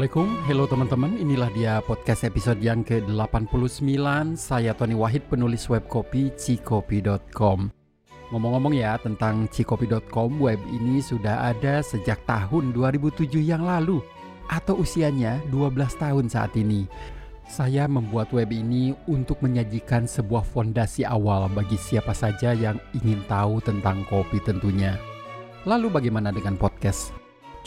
Assalamualaikum, 0.00 0.48
hello 0.48 0.64
teman-teman, 0.64 1.12
inilah 1.20 1.52
dia 1.52 1.76
podcast 1.84 2.24
episode 2.24 2.56
yang 2.64 2.80
ke-89. 2.80 4.00
Saya 4.32 4.72
Tony 4.72 4.96
Wahid, 4.96 5.28
penulis 5.28 5.68
web 5.68 5.84
kopi 5.92 6.32
cikopi.com 6.40 7.68
Ngomong-ngomong 8.32 8.72
ya 8.80 8.96
tentang 8.96 9.44
cikopi.com, 9.52 10.40
web 10.40 10.56
ini 10.72 11.04
sudah 11.04 11.52
ada 11.52 11.84
sejak 11.84 12.16
tahun 12.24 12.72
2007 12.72 13.44
yang 13.44 13.60
lalu 13.60 14.00
Atau 14.48 14.80
usianya 14.80 15.36
12 15.52 15.76
tahun 16.00 16.32
saat 16.32 16.56
ini. 16.56 16.88
Saya 17.44 17.84
membuat 17.84 18.32
web 18.32 18.48
ini 18.56 18.96
untuk 19.04 19.44
menyajikan 19.44 20.08
sebuah 20.08 20.48
fondasi 20.48 21.04
awal 21.04 21.52
bagi 21.52 21.76
siapa 21.76 22.16
saja 22.16 22.56
yang 22.56 22.80
ingin 22.96 23.20
tahu 23.28 23.60
tentang 23.60 24.08
kopi 24.08 24.40
tentunya. 24.48 24.96
Lalu 25.68 25.92
bagaimana 25.92 26.32
dengan 26.32 26.56
podcast? 26.56 27.19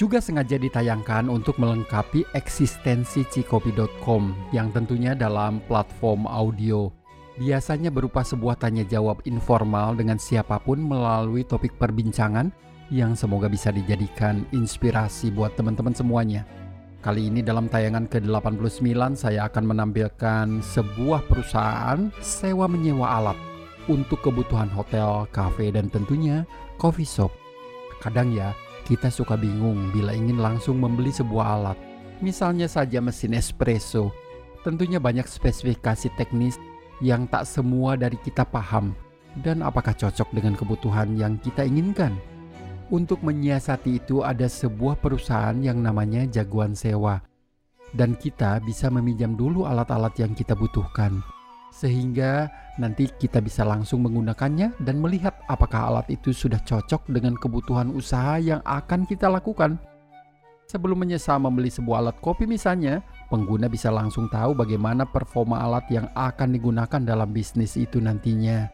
Juga 0.03 0.19
sengaja 0.19 0.59
ditayangkan 0.59 1.31
untuk 1.31 1.55
melengkapi 1.63 2.27
eksistensi 2.35 3.23
cikopi.com 3.23 4.35
yang 4.51 4.67
tentunya 4.75 5.15
dalam 5.15 5.63
platform 5.63 6.27
audio. 6.27 6.91
Biasanya 7.39 7.87
berupa 7.87 8.19
sebuah 8.19 8.59
tanya 8.59 8.83
jawab 8.83 9.23
informal 9.23 9.95
dengan 9.95 10.19
siapa 10.19 10.59
pun 10.59 10.83
melalui 10.83 11.47
topik 11.47 11.79
perbincangan 11.79 12.51
yang 12.91 13.15
semoga 13.15 13.47
bisa 13.47 13.71
dijadikan 13.71 14.43
inspirasi 14.51 15.31
buat 15.31 15.55
teman-teman 15.55 15.95
semuanya. 15.95 16.43
Kali 16.99 17.31
ini 17.31 17.39
dalam 17.39 17.71
tayangan 17.71 18.11
ke-89 18.11 19.15
saya 19.15 19.47
akan 19.47 19.71
menampilkan 19.71 20.59
sebuah 20.59 21.31
perusahaan 21.31 22.11
sewa 22.19 22.67
menyewa 22.67 23.07
alat 23.23 23.39
untuk 23.87 24.19
kebutuhan 24.19 24.67
hotel, 24.67 25.31
kafe, 25.31 25.71
dan 25.71 25.87
tentunya 25.87 26.43
coffee 26.75 27.07
shop. 27.07 27.31
Kadang 28.03 28.35
ya, 28.35 28.51
kita 28.83 29.07
suka 29.07 29.39
bingung 29.39 29.91
bila 29.91 30.11
ingin 30.11 30.39
langsung 30.39 30.79
membeli 30.79 31.11
sebuah 31.11 31.45
alat. 31.59 31.77
Misalnya 32.23 32.67
saja 32.71 33.03
mesin 33.03 33.35
espresso. 33.35 34.11
Tentunya 34.63 34.99
banyak 34.99 35.27
spesifikasi 35.27 36.13
teknis 36.15 36.55
yang 37.03 37.27
tak 37.27 37.43
semua 37.43 37.99
dari 37.99 38.15
kita 38.15 38.47
paham 38.47 38.95
dan 39.43 39.59
apakah 39.59 39.91
cocok 39.91 40.31
dengan 40.31 40.55
kebutuhan 40.55 41.19
yang 41.19 41.35
kita 41.41 41.67
inginkan. 41.67 42.15
Untuk 42.93 43.25
menyiasati 43.25 43.99
itu 44.03 44.21
ada 44.21 44.45
sebuah 44.45 45.01
perusahaan 45.01 45.57
yang 45.59 45.83
namanya 45.83 46.23
Jagoan 46.29 46.77
Sewa. 46.77 47.19
Dan 47.91 48.15
kita 48.17 48.57
bisa 48.63 48.89
meminjam 48.89 49.37
dulu 49.37 49.69
alat-alat 49.69 50.17
yang 50.17 50.33
kita 50.33 50.57
butuhkan 50.57 51.21
sehingga 51.73 52.53
nanti 52.77 53.09
kita 53.09 53.41
bisa 53.41 53.65
langsung 53.65 54.05
menggunakannya 54.05 54.77
dan 54.85 55.01
melihat 55.01 55.33
apakah 55.49 55.89
alat 55.89 56.07
itu 56.13 56.29
sudah 56.29 56.61
cocok 56.61 57.09
dengan 57.09 57.33
kebutuhan 57.33 57.89
usaha 57.89 58.37
yang 58.37 58.61
akan 58.61 59.09
kita 59.09 59.25
lakukan. 59.25 59.81
Sebelum 60.69 61.01
menyesal 61.01 61.41
membeli 61.41 61.73
sebuah 61.73 62.05
alat 62.05 62.17
kopi 62.21 62.45
misalnya, 62.45 63.01
pengguna 63.27 63.67
bisa 63.67 63.89
langsung 63.89 64.29
tahu 64.29 64.53
bagaimana 64.53 65.03
performa 65.03 65.59
alat 65.59 65.85
yang 65.89 66.07
akan 66.13 66.55
digunakan 66.55 67.01
dalam 67.01 67.33
bisnis 67.33 67.75
itu 67.75 67.97
nantinya. 67.99 68.69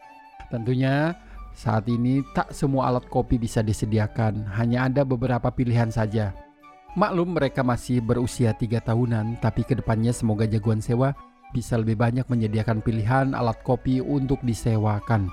Tentunya 0.52 1.16
saat 1.56 1.88
ini 1.90 2.22
tak 2.36 2.52
semua 2.54 2.92
alat 2.92 3.08
kopi 3.10 3.40
bisa 3.40 3.64
disediakan, 3.64 4.44
hanya 4.54 4.86
ada 4.86 5.02
beberapa 5.02 5.50
pilihan 5.50 5.90
saja. 5.90 6.36
Maklum 6.94 7.38
mereka 7.38 7.62
masih 7.62 8.02
berusia 8.02 8.54
tiga 8.54 8.78
tahunan, 8.82 9.38
tapi 9.42 9.62
ke 9.66 9.78
depannya 9.78 10.10
semoga 10.14 10.46
jagoan 10.46 10.82
sewa 10.82 11.14
bisa 11.50 11.78
lebih 11.78 11.98
banyak 11.98 12.26
menyediakan 12.26 12.82
pilihan 12.82 13.34
alat 13.34 13.58
kopi 13.66 14.02
untuk 14.02 14.38
disewakan. 14.42 15.30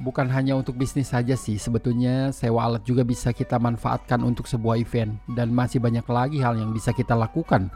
Bukan 0.00 0.32
hanya 0.32 0.56
untuk 0.56 0.80
bisnis 0.80 1.12
saja 1.12 1.36
sih, 1.36 1.60
sebetulnya 1.60 2.32
sewa 2.32 2.64
alat 2.64 2.80
juga 2.88 3.04
bisa 3.04 3.36
kita 3.36 3.60
manfaatkan 3.60 4.24
untuk 4.24 4.48
sebuah 4.48 4.80
event 4.80 5.12
dan 5.36 5.52
masih 5.52 5.76
banyak 5.76 6.08
lagi 6.08 6.40
hal 6.40 6.56
yang 6.56 6.72
bisa 6.72 6.96
kita 6.96 7.12
lakukan 7.12 7.68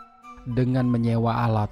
dengan 0.48 0.88
menyewa 0.88 1.44
alat. 1.44 1.68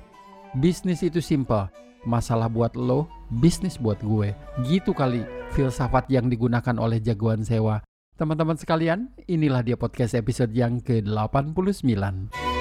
Bisnis 0.60 1.00
itu 1.00 1.24
simple, 1.24 1.72
masalah 2.04 2.52
buat 2.52 2.76
lo, 2.76 3.08
bisnis 3.40 3.80
buat 3.80 3.96
gue. 4.04 4.36
Gitu 4.68 4.92
kali 4.92 5.24
filsafat 5.56 6.12
yang 6.12 6.28
digunakan 6.28 6.76
oleh 6.76 7.00
jagoan 7.00 7.40
sewa. 7.40 7.80
Teman-teman 8.20 8.60
sekalian, 8.60 9.08
inilah 9.24 9.64
dia 9.64 9.80
podcast 9.80 10.12
episode 10.12 10.52
yang 10.52 10.84
ke-89. 10.84 12.51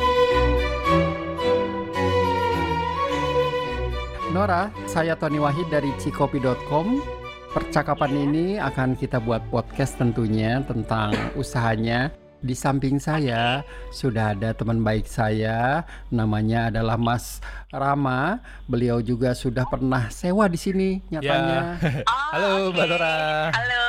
Nora, 4.32 4.72
saya 4.88 5.20
Tony 5.20 5.44
Wahid 5.44 5.68
dari 5.68 5.92
cikopi.com. 6.00 7.04
Percakapan 7.52 8.16
ini 8.16 8.56
akan 8.56 8.96
kita 8.96 9.20
buat 9.20 9.44
podcast 9.52 10.00
tentunya 10.00 10.64
tentang 10.64 11.12
usahanya. 11.36 12.16
Di 12.40 12.56
samping 12.56 12.96
saya 12.96 13.60
sudah 13.92 14.32
ada 14.32 14.56
teman 14.56 14.88
baik 14.88 15.04
saya, 15.04 15.84
namanya 16.08 16.72
adalah 16.72 16.96
Mas 16.96 17.44
Rama. 17.76 18.40
Beliau 18.72 19.04
juga 19.04 19.36
sudah 19.36 19.68
pernah 19.68 20.08
sewa 20.08 20.48
di 20.48 20.56
sini 20.56 21.04
nyatanya. 21.12 21.60
Ya. 21.84 21.92
Oh, 22.08 22.32
Halo 22.32 22.48
okay. 22.48 22.68
Mbak 22.72 22.86
Nora. 22.88 23.20
Halo. 23.52 23.88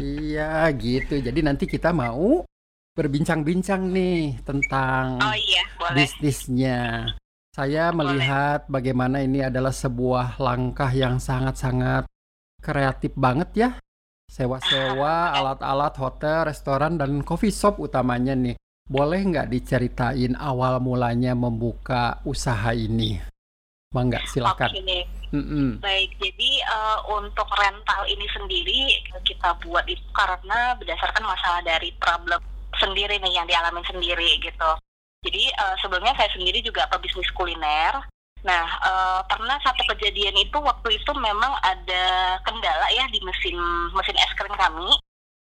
Iya 0.00 0.50
gitu. 0.80 1.14
Jadi 1.20 1.40
nanti 1.44 1.68
kita 1.68 1.92
mau 1.92 2.40
berbincang-bincang 2.96 3.84
nih 3.92 4.40
tentang 4.48 5.20
oh, 5.20 5.36
iya, 5.36 5.64
boleh. 5.76 6.08
bisnisnya. 6.08 7.04
Saya 7.58 7.90
melihat 7.90 8.70
bagaimana 8.70 9.18
ini 9.18 9.42
adalah 9.42 9.74
sebuah 9.74 10.38
langkah 10.38 10.94
yang 10.94 11.18
sangat-sangat 11.18 12.06
kreatif 12.62 13.10
banget 13.18 13.50
ya. 13.58 13.70
Sewa-sewa 14.30 15.26
alat-alat 15.42 15.90
hotel, 15.98 16.46
restoran, 16.46 17.02
dan 17.02 17.26
coffee 17.26 17.50
shop 17.50 17.82
utamanya 17.82 18.38
nih. 18.38 18.54
Boleh 18.86 19.26
nggak 19.26 19.50
diceritain 19.50 20.38
awal 20.38 20.78
mulanya 20.78 21.34
membuka 21.34 22.22
usaha 22.22 22.70
ini? 22.70 23.18
Mangga, 23.90 24.22
silakan. 24.30 24.78
Oke, 24.78 25.10
mm 25.34 25.42
-mm. 25.42 25.68
baik. 25.82 26.14
Jadi 26.14 26.62
uh, 26.62 27.10
untuk 27.10 27.50
rental 27.58 28.06
ini 28.06 28.26
sendiri 28.38 29.02
kita 29.26 29.58
buat 29.66 29.82
itu 29.90 30.06
karena 30.14 30.78
berdasarkan 30.78 31.26
masalah 31.26 31.66
dari 31.66 31.90
problem 31.98 32.38
sendiri 32.78 33.18
nih 33.18 33.34
yang 33.34 33.50
dialami 33.50 33.82
sendiri 33.82 34.38
gitu. 34.46 34.70
Jadi 35.26 35.50
uh, 35.58 35.74
sebelumnya 35.82 36.14
saya 36.14 36.30
sendiri 36.30 36.62
juga 36.62 36.86
pebisnis 36.90 37.30
kuliner. 37.34 38.06
Nah, 38.46 38.66
uh, 38.86 39.20
pernah 39.26 39.58
satu 39.66 39.82
kejadian 39.94 40.38
itu 40.38 40.58
waktu 40.62 40.94
itu 40.94 41.10
memang 41.18 41.58
ada 41.66 42.38
kendala 42.46 42.86
ya 42.94 43.02
di 43.10 43.18
mesin 43.26 43.58
mesin 43.90 44.14
es 44.14 44.32
krim 44.38 44.54
kami. 44.54 44.94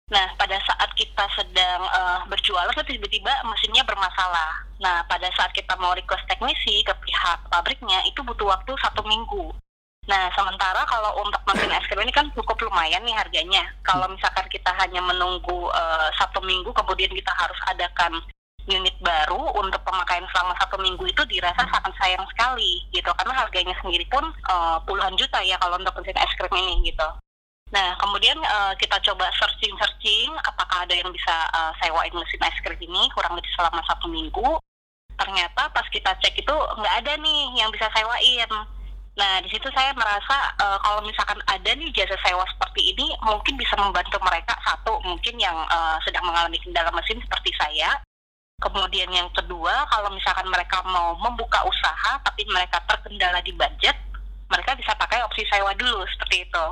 Nah, 0.09 0.25
pada 0.41 0.57
saat 0.65 0.89
kita 0.97 1.21
sedang 1.37 1.85
uh, 1.85 2.25
berjualan, 2.33 2.73
tiba-tiba 2.73 3.29
mesinnya 3.45 3.85
bermasalah. 3.85 4.65
Nah, 4.81 5.05
pada 5.05 5.29
saat 5.37 5.53
kita 5.53 5.77
mau 5.77 5.93
request 5.93 6.25
teknisi 6.33 6.81
ke 6.81 6.97
pihak 7.05 7.45
pabriknya, 7.53 8.01
itu 8.09 8.25
butuh 8.25 8.49
waktu 8.49 8.73
satu 8.81 9.05
minggu. 9.05 9.53
Nah, 10.09 10.33
sementara 10.33 10.81
kalau 10.89 11.21
untuk 11.21 11.45
mesin 11.45 11.69
es 11.77 11.85
krim 11.85 12.01
ini 12.01 12.13
kan 12.17 12.33
cukup 12.33 12.57
lumayan 12.65 13.05
nih 13.05 13.13
harganya. 13.13 13.69
Kalau 13.85 14.09
misalkan 14.09 14.49
kita 14.49 14.73
hanya 14.81 15.05
menunggu 15.05 15.69
uh, 15.69 16.09
satu 16.17 16.41
minggu, 16.41 16.73
kemudian 16.73 17.13
kita 17.13 17.29
harus 17.37 17.61
adakan 17.69 18.17
unit 18.69 18.95
baru 19.01 19.41
untuk 19.57 19.81
pemakaian 19.83 20.29
selama 20.29 20.53
satu 20.61 20.77
minggu 20.79 21.05
itu 21.09 21.23
dirasa 21.25 21.65
sangat 21.65 21.93
sayang 21.97 22.25
sekali 22.29 22.85
gitu 22.93 23.09
karena 23.17 23.33
harganya 23.33 23.75
sendiri 23.81 24.05
pun 24.13 24.29
uh, 24.53 24.77
puluhan 24.85 25.17
juta 25.17 25.41
ya 25.41 25.57
kalau 25.57 25.81
untuk 25.81 25.97
mesin 25.97 26.21
es 26.21 26.33
krim 26.37 26.53
ini 26.53 26.93
gitu. 26.93 27.09
Nah 27.73 27.97
kemudian 27.97 28.37
uh, 28.45 28.73
kita 28.77 29.01
coba 29.01 29.33
searching 29.41 29.73
searching 29.81 30.31
apakah 30.45 30.85
ada 30.85 30.95
yang 30.95 31.09
bisa 31.09 31.35
uh, 31.57 31.73
sewain 31.81 32.13
mesin 32.13 32.41
es 32.45 32.59
krim 32.61 32.79
ini 32.79 33.09
kurang 33.17 33.35
lebih 33.35 33.51
selama 33.57 33.81
satu 33.89 34.07
minggu. 34.07 34.61
Ternyata 35.19 35.73
pas 35.75 35.87
kita 35.91 36.15
cek 36.21 36.37
itu 36.39 36.55
nggak 36.55 36.95
ada 37.03 37.13
nih 37.19 37.59
yang 37.59 37.73
bisa 37.75 37.91
sewain. 37.91 38.53
Nah, 39.19 39.43
di 39.43 39.51
situ 39.51 39.67
saya 39.75 39.91
merasa 39.99 40.55
uh, 40.63 40.79
kalau 40.79 41.03
misalkan 41.03 41.43
ada 41.51 41.75
nih 41.75 41.91
jasa 41.91 42.15
sewa 42.23 42.47
seperti 42.55 42.95
ini, 42.95 43.11
mungkin 43.27 43.59
bisa 43.59 43.75
membantu 43.75 44.15
mereka 44.23 44.55
satu 44.63 44.95
mungkin 45.03 45.35
yang 45.43 45.59
uh, 45.67 45.99
sedang 46.07 46.23
mengalami 46.23 46.55
kendala 46.63 46.95
mesin 46.95 47.19
seperti 47.19 47.51
saya, 47.59 47.99
Kemudian 48.59 49.07
yang 49.15 49.31
kedua, 49.31 49.87
kalau 49.87 50.11
misalkan 50.11 50.51
mereka 50.51 50.83
mau 50.83 51.15
membuka 51.15 51.63
usaha 51.63 52.19
tapi 52.27 52.43
mereka 52.51 52.83
terkendala 52.91 53.39
di 53.47 53.55
budget, 53.55 53.95
mereka 54.51 54.75
bisa 54.75 54.99
pakai 54.99 55.23
opsi 55.23 55.47
sewa 55.47 55.71
dulu 55.79 56.03
seperti 56.11 56.43
itu. 56.43 56.67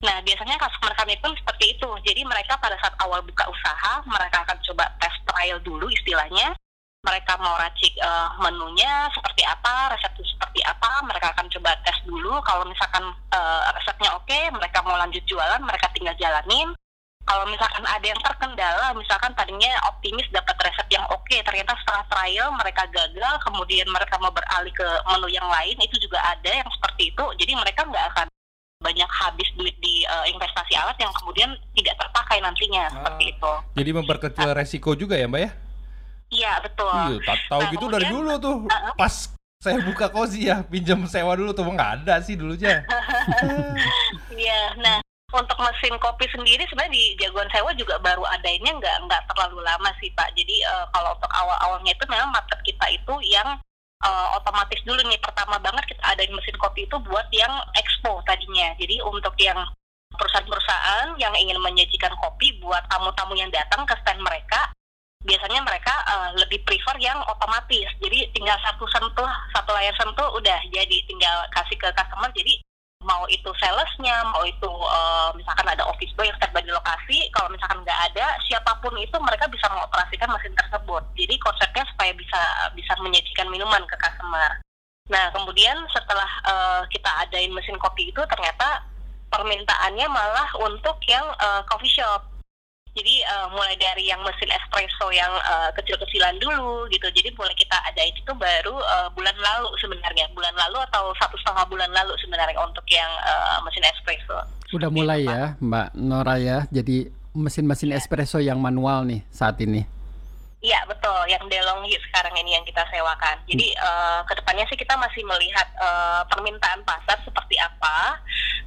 Nah, 0.00 0.16
biasanya 0.24 0.56
customer 0.56 0.96
kami 0.96 1.20
pun 1.20 1.36
seperti 1.36 1.76
itu. 1.76 1.90
Jadi 2.08 2.24
mereka 2.24 2.56
pada 2.56 2.72
saat 2.80 2.96
awal 3.04 3.20
buka 3.20 3.44
usaha, 3.52 4.00
mereka 4.08 4.48
akan 4.48 4.56
coba 4.64 4.88
test 4.96 5.20
trial 5.28 5.60
dulu 5.60 5.92
istilahnya. 5.92 6.56
Mereka 7.04 7.36
mau 7.36 7.52
racik 7.60 7.92
uh, 8.00 8.40
menunya 8.40 9.12
seperti 9.12 9.44
apa, 9.44 9.92
resepnya 9.92 10.24
seperti 10.24 10.60
apa, 10.64 11.04
mereka 11.04 11.36
akan 11.36 11.52
coba 11.52 11.76
tes 11.84 12.00
dulu. 12.08 12.40
Kalau 12.48 12.64
misalkan 12.64 13.04
uh, 13.36 13.68
resepnya 13.76 14.08
oke, 14.16 14.40
mereka 14.56 14.80
mau 14.88 14.96
lanjut 14.96 15.24
jualan, 15.28 15.60
mereka 15.60 15.92
tinggal 15.92 16.16
jalanin 16.16 16.72
kalau 17.30 17.46
misalkan 17.46 17.84
ada 17.86 18.02
yang 18.02 18.18
terkendala, 18.18 18.86
misalkan 18.98 19.30
tadinya 19.38 19.70
optimis 19.86 20.26
dapat 20.34 20.58
resep 20.66 20.90
yang 20.90 21.06
oke, 21.14 21.22
okay, 21.22 21.38
ternyata 21.46 21.78
setelah 21.78 22.02
trial 22.10 22.50
mereka 22.58 22.82
gagal, 22.90 23.34
kemudian 23.46 23.86
mereka 23.86 24.18
mau 24.18 24.34
beralih 24.34 24.74
ke 24.74 24.88
menu 25.06 25.30
yang 25.30 25.46
lain, 25.46 25.78
itu 25.78 25.94
juga 26.02 26.18
ada 26.26 26.50
yang 26.50 26.66
seperti 26.66 27.14
itu. 27.14 27.24
Jadi 27.38 27.52
mereka 27.54 27.86
nggak 27.86 28.06
akan 28.10 28.26
banyak 28.82 29.06
habis 29.06 29.46
duit 29.54 29.78
di 29.78 30.02
uh, 30.10 30.26
investasi 30.26 30.74
alat 30.74 30.98
yang 30.98 31.14
kemudian 31.22 31.54
tidak 31.78 31.94
terpakai 32.02 32.42
nantinya 32.42 32.90
ah, 32.90 32.92
seperti 32.98 33.24
itu. 33.30 33.52
Jadi 33.78 33.90
memperkecil 33.94 34.50
resiko 34.50 34.90
juga 34.98 35.14
ya, 35.14 35.30
Mbak 35.30 35.40
ya? 35.46 35.50
Iya 36.34 36.52
betul. 36.66 36.90
Iya, 36.90 37.34
tahu 37.46 37.62
Nah, 37.62 37.70
gitu 37.70 37.86
dari 37.86 38.06
kemudian- 38.10 38.26
dulu 38.26 38.42
tuh. 38.42 38.58
Uh-uh. 38.66 38.94
Pas 38.98 39.14
saya 39.60 39.78
buka 39.86 40.10
kozi 40.10 40.50
ya, 40.50 40.66
pinjam 40.66 40.98
sewa 41.06 41.36
dulu 41.38 41.54
tuh 41.54 41.62
nggak 41.62 42.02
ada 42.02 42.18
sih 42.26 42.34
dulunya. 42.34 42.82
Iya, 44.40 44.72
nah 44.80 45.04
untuk 45.30 45.58
mesin 45.62 45.94
kopi 46.02 46.26
sendiri 46.34 46.66
sebenarnya 46.66 46.94
di 46.94 47.04
Jagoan 47.18 47.46
Sewa 47.54 47.70
juga 47.78 47.96
baru 48.02 48.26
adanya 48.26 48.74
nggak 48.74 48.96
nggak 49.06 49.22
terlalu 49.30 49.62
lama 49.62 49.90
sih 50.02 50.10
Pak. 50.14 50.34
Jadi 50.34 50.62
eh, 50.66 50.86
kalau 50.90 51.14
untuk 51.14 51.30
awal-awalnya 51.30 51.94
itu 51.94 52.04
memang 52.10 52.34
market 52.34 52.58
kita 52.66 52.86
itu 52.90 53.14
yang 53.30 53.48
eh, 54.02 54.28
otomatis 54.34 54.80
dulu 54.82 54.98
nih 55.06 55.20
pertama 55.22 55.56
banget 55.62 55.86
kita 55.86 56.02
adain 56.02 56.34
mesin 56.34 56.56
kopi 56.58 56.84
itu 56.84 56.96
buat 57.06 57.26
yang 57.30 57.52
expo 57.78 58.18
tadinya. 58.26 58.74
Jadi 58.76 58.98
untuk 59.06 59.34
yang 59.38 59.58
perusahaan-perusahaan 60.10 61.14
yang 61.22 61.32
ingin 61.38 61.58
menyajikan 61.62 62.10
kopi 62.18 62.58
buat 62.58 62.82
tamu-tamu 62.90 63.38
yang 63.38 63.48
datang 63.54 63.86
ke 63.86 63.94
stand 64.02 64.18
mereka, 64.18 64.74
biasanya 65.22 65.62
mereka 65.62 65.94
eh, 66.10 66.30
lebih 66.42 66.66
prefer 66.66 66.98
yang 66.98 67.22
otomatis. 67.30 67.86
Jadi 68.02 68.26
tinggal 68.34 68.58
satu 68.66 68.82
sentuh, 68.90 69.30
satu 69.54 69.70
layar 69.78 69.94
sentuh 69.94 70.26
udah 70.34 70.58
jadi 70.74 70.96
tinggal 71.06 71.46
kasih 71.54 71.78
ke 71.78 71.86
customer. 71.94 72.30
Jadi 72.34 72.58
mau 73.00 73.24
itu 73.32 73.48
salesnya, 73.56 74.20
mau 74.28 74.44
itu 74.44 74.68
eh, 74.68 75.28
misalkan 75.36 75.66
ada 75.68 75.84
office 75.88 76.12
boy 76.14 76.28
yang 76.28 76.36
standby 76.36 76.60
di 76.60 76.72
lokasi, 76.72 77.18
kalau 77.32 77.48
misalkan 77.48 77.80
nggak 77.80 78.00
ada, 78.12 78.26
siapa 78.44 78.76
pun 78.84 78.92
itu 79.00 79.16
mereka 79.20 79.48
bisa 79.48 79.66
mengoperasikan 79.72 80.28
mesin 80.28 80.52
tersebut. 80.56 81.02
Jadi 81.16 81.34
konsepnya 81.40 81.84
supaya 81.88 82.12
bisa 82.12 82.40
bisa 82.76 82.92
menyajikan 83.00 83.48
minuman 83.48 83.82
ke 83.88 83.96
customer. 83.96 84.60
Nah 85.08 85.32
kemudian 85.32 85.76
setelah 85.90 86.30
eh, 86.44 86.82
kita 86.92 87.10
adain 87.26 87.52
mesin 87.56 87.80
kopi 87.80 88.12
itu 88.12 88.22
ternyata 88.28 88.84
permintaannya 89.32 90.06
malah 90.06 90.50
untuk 90.60 91.00
yang 91.08 91.24
eh, 91.40 91.62
coffee 91.66 91.90
shop. 91.90 92.29
Jadi 92.90 93.22
eh, 93.22 93.46
mulai 93.54 93.78
dari 93.78 94.10
yang 94.10 94.18
mesin 94.26 94.50
espresso 94.50 95.14
yang 95.14 95.30
eh, 95.30 95.70
kecil-kecilan 95.78 96.36
dulu 96.42 96.90
gitu. 96.90 97.06
Jadi 97.06 97.30
mulai 97.38 97.54
kita 97.54 97.78
ada 97.86 98.02
itu 98.02 98.32
baru 98.34 98.76
eh, 98.82 99.08
bulan 99.14 99.36
lalu 99.38 99.70
sebenarnya, 99.78 100.26
bulan 100.34 100.54
lalu 100.58 100.82
atau 100.90 101.14
satu 101.22 101.38
setengah 101.38 101.64
bulan 101.70 101.90
lalu 101.94 102.12
sebenarnya 102.18 102.58
untuk 102.58 102.84
yang 102.90 103.10
eh, 103.22 103.58
mesin 103.62 103.84
espresso. 103.86 104.38
Udah 104.74 104.90
mulai 104.90 105.26
ya 105.26 105.54
Mbak 105.62 105.88
Nora 105.98 106.36
ya. 106.42 106.58
Jadi 106.70 107.10
mesin-mesin 107.30 107.94
espresso 107.94 108.42
yang 108.42 108.58
manual 108.58 109.06
nih 109.06 109.22
saat 109.30 109.58
ini. 109.62 109.99
Iya 110.60 110.84
betul, 110.84 111.24
yang 111.24 111.40
DeLonghi 111.48 111.96
sekarang 112.04 112.36
ini 112.36 112.52
yang 112.52 112.64
kita 112.68 112.84
sewakan. 112.92 113.40
Jadi 113.48 113.72
eh, 113.72 114.20
ke 114.28 114.32
depannya 114.36 114.68
sih 114.68 114.76
kita 114.76 114.92
masih 115.00 115.24
melihat 115.24 115.64
eh, 115.80 116.22
permintaan 116.28 116.84
pasar 116.84 117.16
seperti 117.24 117.56
apa. 117.56 118.20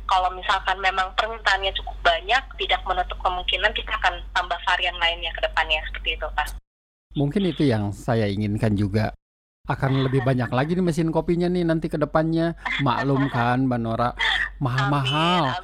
Kalau 0.09 0.33
misalkan 0.33 0.81
memang 0.81 1.13
permintaannya 1.13 1.69
cukup 1.77 1.93
banyak, 2.01 2.43
tidak 2.57 2.81
menutup 2.89 3.17
kemungkinan 3.21 3.71
kita 3.77 3.93
akan 4.01 4.25
tambah 4.33 4.57
varian 4.65 4.97
lainnya 4.97 5.29
ke 5.37 5.41
depannya 5.45 5.85
seperti 5.89 6.17
itu, 6.17 6.27
Pak. 6.33 6.47
Mungkin 7.13 7.45
itu 7.45 7.63
yang 7.69 7.93
saya 7.93 8.25
inginkan 8.25 8.73
juga. 8.73 9.13
Akan 9.63 9.95
lebih 10.03 10.27
banyak 10.27 10.51
lagi 10.51 10.75
nih 10.75 10.83
mesin 10.83 11.07
kopinya 11.07 11.47
nih 11.47 11.63
nanti 11.63 11.87
ke 11.87 11.95
depannya. 11.95 12.57
Maklum 12.83 13.31
kan 13.31 13.63
Mbak 13.69 13.79
Nora, 13.79 14.11
mahal-mahal. 14.65 15.61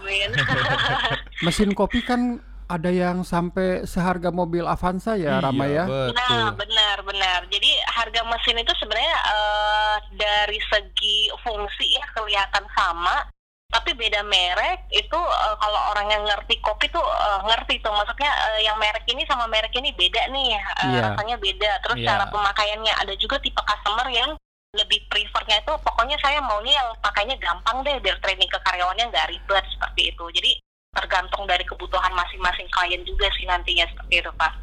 Mesin 1.46 1.76
kopi 1.76 2.06
kan 2.06 2.40
ada 2.70 2.94
yang 2.94 3.26
sampai 3.26 3.82
seharga 3.90 4.30
mobil 4.30 4.62
Avanza 4.62 5.18
ya 5.18 5.42
Rama 5.42 5.66
ya. 5.66 5.90
Betul. 5.90 6.14
Nah, 6.14 6.54
benar, 6.54 6.98
benar. 7.02 7.40
Jadi 7.50 7.70
harga 7.98 8.22
mesin 8.30 8.62
itu 8.62 8.74
sebenarnya 8.78 9.18
eh, 9.26 9.96
dari 10.14 10.60
segi 10.70 11.34
fungsi 11.42 11.98
ya 11.98 12.06
kelihatan 12.14 12.62
sama, 12.78 13.26
tapi 13.74 13.98
beda 13.98 14.22
merek 14.22 14.86
itu 14.94 15.18
eh, 15.18 15.56
kalau 15.58 15.82
orang 15.98 16.14
yang 16.14 16.24
ngerti 16.30 16.62
kopi 16.62 16.86
tuh 16.94 17.02
eh, 17.02 17.40
ngerti 17.50 17.82
tuh. 17.82 17.90
Maksudnya 17.90 18.30
eh, 18.30 18.70
yang 18.70 18.78
merek 18.78 19.02
ini 19.10 19.26
sama 19.26 19.50
merek 19.50 19.74
ini 19.74 19.90
beda 19.98 20.30
nih, 20.30 20.54
eh, 20.54 20.86
Iya. 20.94 21.02
rasanya 21.10 21.42
beda. 21.42 21.72
Terus 21.90 21.98
Iya. 22.06 22.08
cara 22.14 22.26
pemakaiannya 22.30 22.94
ada 23.02 23.14
juga 23.18 23.42
tipe 23.42 23.62
customer 23.66 24.06
yang 24.14 24.38
lebih 24.78 25.02
prefernya 25.10 25.66
itu 25.66 25.74
pokoknya 25.82 26.14
saya 26.22 26.38
maunya 26.46 26.78
yang 26.78 26.94
pakainya 27.02 27.34
gampang 27.42 27.82
deh 27.82 27.98
biar 28.06 28.22
training 28.22 28.46
ke 28.46 28.60
karyawannya 28.62 29.10
nggak 29.10 29.26
ribet 29.34 29.66
seperti 29.74 30.14
itu. 30.14 30.26
Jadi 30.30 30.52
tergantung 30.94 31.46
dari 31.46 31.62
kebutuhan 31.66 32.14
masing-masing 32.14 32.68
klien 32.74 33.02
juga 33.06 33.30
sih 33.38 33.46
nantinya 33.46 33.86
seperti 33.90 34.26
itu 34.26 34.32
Pak. 34.36 34.54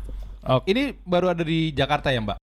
Oh, 0.46 0.62
ini 0.66 0.94
baru 1.02 1.34
ada 1.34 1.42
di 1.42 1.74
Jakarta 1.74 2.14
ya, 2.14 2.22
Mbak? 2.22 2.38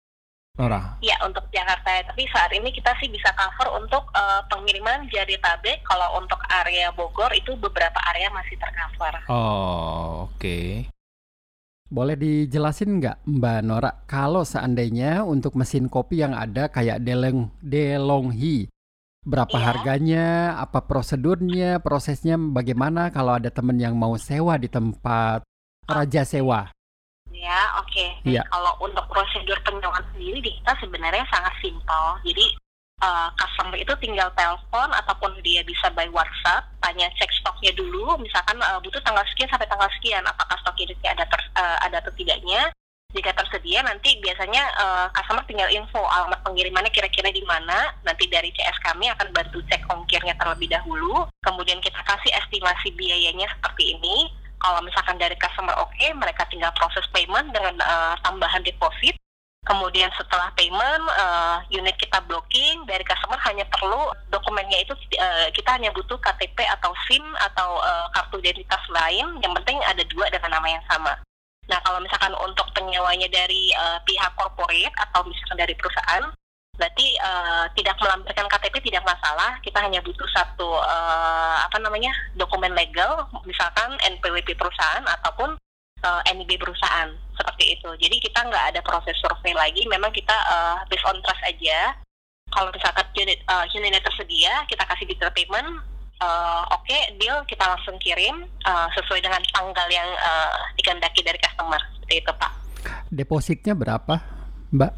Nora. 0.52 1.00
Ya 1.00 1.17
untuk 1.25 1.49
Jakarta, 1.49 2.12
tapi 2.12 2.29
saat 2.29 2.52
ini 2.52 2.69
kita 2.76 2.93
sih 3.00 3.08
bisa 3.08 3.32
cover 3.32 3.73
untuk 3.81 4.05
eh, 4.12 4.43
pengiriman 4.52 5.08
Jabodetabek. 5.08 5.81
Kalau 5.87 6.20
untuk 6.20 6.37
area 6.50 6.93
Bogor 6.93 7.32
itu 7.32 7.56
beberapa 7.56 7.96
area 8.12 8.29
masih 8.29 8.61
tercover. 8.61 9.17
Oh, 9.32 10.28
oke. 10.28 10.85
Boleh 11.88 12.17
dijelasin 12.17 13.00
nggak 13.00 13.25
Mbak 13.25 13.61
Nora 13.64 13.93
kalau 14.08 14.44
seandainya 14.44 15.25
untuk 15.25 15.56
mesin 15.56 15.88
kopi 15.88 16.20
yang 16.20 16.32
ada 16.37 16.69
kayak 16.69 17.05
Deleng 17.05 17.52
Delonghi 17.61 18.69
berapa 19.22 19.54
Iya. 19.54 19.64
harganya, 19.70 20.26
apa 20.58 20.82
prosedurnya, 20.82 21.78
prosesnya 21.78 22.34
bagaimana 22.34 23.14
kalau 23.14 23.38
ada 23.38 23.48
temen 23.54 23.78
yang 23.78 23.94
mau 23.94 24.19
sewa 24.19 24.58
di 24.58 24.66
tempat 24.66 25.46
Raja 25.86 26.22
Sewa. 26.26 26.70
Ya, 27.30 27.62
oke. 27.82 28.22
Iya. 28.22 28.46
Kalau 28.50 28.72
untuk 28.82 29.02
prosedur 29.10 29.58
penyewaan 29.66 30.04
sendiri 30.14 30.38
di 30.38 30.50
kita 30.62 30.78
sebenarnya 30.78 31.26
sangat 31.26 31.54
simpel. 31.58 32.04
Jadi 32.22 32.54
eh, 33.02 33.28
customer 33.34 33.78
itu 33.82 33.90
tinggal 33.98 34.30
telepon 34.38 34.90
ataupun 34.94 35.34
dia 35.42 35.62
bisa 35.66 35.90
by 35.90 36.06
WhatsApp, 36.14 36.70
tanya 36.78 37.10
cek 37.18 37.30
stoknya 37.34 37.75
dulu. 37.75 38.14
Misalkan 38.22 38.58
eh, 38.62 38.78
butuh 38.78 39.02
tanggal 39.02 39.26
sekian 39.34 39.50
sampai 39.50 39.66
tanggal 39.66 39.90
sekian, 39.98 40.22
apakah 40.22 40.54
stok 40.62 40.78
ini 40.78 40.94
ada 41.02 41.26
ter- 41.26 41.50
eh, 41.58 41.78
ada 41.82 41.98
atau 41.98 42.14
tidaknya. 42.14 42.70
Jika 43.12 43.29
tersedia, 43.37 43.85
nanti 43.85 44.17
biasanya 44.25 44.64
eh, 44.81 45.06
customer 45.12 45.44
tinggal 45.44 45.69
info 45.69 46.00
alamat 46.00 46.41
pengirimannya 46.49 46.88
kira-kira 46.88 47.29
di 47.29 47.44
mana. 47.44 47.93
Nanti 48.09 48.25
dari 48.32 48.49
CS 48.56 48.81
kami 48.81 49.12
akan 49.12 49.29
bantu 49.37 49.61
cek 49.69 49.85
ongkirnya 49.85 50.32
terlebih 50.41 50.73
dahulu. 50.73 51.29
Kemudian 51.44 51.76
kita 51.85 52.00
kasih 52.09 52.32
estimasi 52.41 52.88
biayanya 52.97 53.53
seperti 53.53 54.00
ini. 54.00 54.32
Kalau 54.62 54.81
misalkan 54.81 55.20
dari 55.20 55.37
customer 55.37 55.76
oke, 55.76 56.06
mereka 56.17 56.49
tinggal 56.49 56.73
proses 56.73 57.05
payment 57.12 57.53
dengan 57.53 57.76
eh, 57.76 58.14
tambahan 58.25 58.64
deposit. 58.64 59.12
Kemudian 59.62 60.11
setelah 60.19 60.50
payment, 60.59 61.05
eh, 61.06 61.56
unit 61.79 61.94
kita 61.94 62.19
blocking 62.26 62.82
dari 62.88 63.05
customer 63.06 63.38
hanya 63.47 63.62
perlu 63.70 64.11
dokumennya 64.32 64.82
itu 64.82 64.97
eh, 65.14 65.53
kita 65.55 65.76
hanya 65.79 65.94
butuh 65.94 66.19
KTP 66.19 66.67
atau 66.81 66.91
SIM 67.06 67.23
atau 67.38 67.79
eh, 67.79 68.06
kartu 68.17 68.41
identitas 68.41 68.82
lain. 68.88 69.38
Yang 69.44 69.53
penting 69.62 69.79
ada 69.85 70.03
dua 70.09 70.26
dengan 70.32 70.59
nama 70.59 70.67
yang 70.67 70.85
sama. 70.88 71.14
Nah, 71.72 71.80
kalau 71.80 72.04
misalkan 72.04 72.36
untuk 72.36 72.69
penyewanya 72.76 73.32
dari 73.32 73.73
eh, 73.73 73.99
pihak 74.04 74.37
corporate 74.37 74.92
atau 75.08 75.25
misalkan 75.25 75.56
dari 75.56 75.73
perusahaan, 75.73 76.28
berarti 76.76 77.16
eh, 77.16 77.64
tidak 77.80 77.97
melampirkan 77.97 78.44
KTP 78.44 78.92
tidak 78.92 79.08
masalah. 79.08 79.56
Kita 79.64 79.80
hanya 79.80 80.04
butuh 80.04 80.28
satu 80.37 80.68
eh, 80.85 81.56
apa 81.64 81.80
namanya 81.80 82.12
dokumen 82.37 82.76
legal, 82.76 83.25
misalkan 83.49 83.97
NPWP 84.04 84.52
perusahaan 84.52 85.00
ataupun 85.16 85.56
NIB 86.02 86.58
perusahaan 86.58 87.14
seperti 87.38 87.78
itu. 87.78 87.88
Jadi 87.94 88.16
kita 88.18 88.42
nggak 88.42 88.75
ada 88.75 88.80
proses 88.82 89.14
survei 89.23 89.54
lagi. 89.56 89.87
Memang 89.88 90.12
kita 90.12 90.35
eh, 90.35 90.76
based 90.92 91.06
on 91.08 91.16
trust 91.25 91.40
aja. 91.47 91.97
Kalau 92.52 92.68
misalkan 92.68 93.06
unit 93.16 93.40
eh, 93.40 93.64
unitnya 93.73 94.02
tersedia, 94.04 94.66
kita 94.68 94.85
kasih 94.85 95.08
detail 95.08 95.32
payment. 95.32 95.91
Eh, 96.23 96.62
Oke, 96.71 96.99
deal 97.19 97.43
kita 97.50 97.67
langsung 97.67 97.99
kirim 97.99 98.47
eh, 98.47 98.88
sesuai 98.95 99.21
dengan 99.21 99.43
tanggal 99.50 99.88
yang 99.91 100.07
eh, 100.07 100.55
dikehendaki 100.79 101.21
dari 101.26 101.38
customer. 101.43 101.81
Seperti 101.99 102.14
itu, 102.23 102.33
Pak. 102.38 102.52
Depositnya 103.11 103.75
berapa, 103.75 104.14
Mbak? 104.73 104.93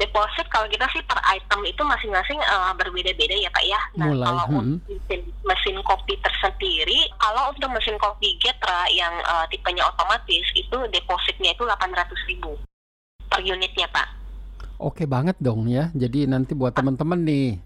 Deposit 0.00 0.48
kalau 0.48 0.64
kita 0.72 0.88
sih 0.96 1.04
per 1.04 1.20
item 1.28 1.60
itu 1.68 1.82
masing-masing 1.84 2.40
eh, 2.40 2.72
berbeda-beda 2.72 3.36
ya 3.36 3.50
Pak 3.52 3.64
ya. 3.68 3.80
Nah 4.00 4.08
Mulai, 4.08 4.26
kalau 4.32 4.44
hmm. 4.48 4.76
mesin, 4.88 5.20
mesin 5.44 5.76
kopi 5.84 6.16
tersendiri, 6.24 7.04
kalau 7.20 7.52
untuk 7.52 7.68
mesin 7.68 8.00
kopi 8.00 8.40
Getra 8.40 8.88
yang 8.88 9.12
eh, 9.20 9.44
tipenya 9.52 9.84
otomatis 9.84 10.46
itu 10.56 10.78
depositnya 10.88 11.52
itu 11.52 11.68
800 11.68 12.16
ribu 12.32 12.56
per 13.28 13.44
unitnya 13.44 13.84
Pak. 13.92 14.08
Oke 14.80 15.04
banget 15.04 15.36
dong 15.36 15.68
ya. 15.68 15.92
Jadi 15.92 16.24
nanti 16.24 16.56
buat 16.56 16.72
teman-teman 16.72 17.20
nih, 17.20 17.60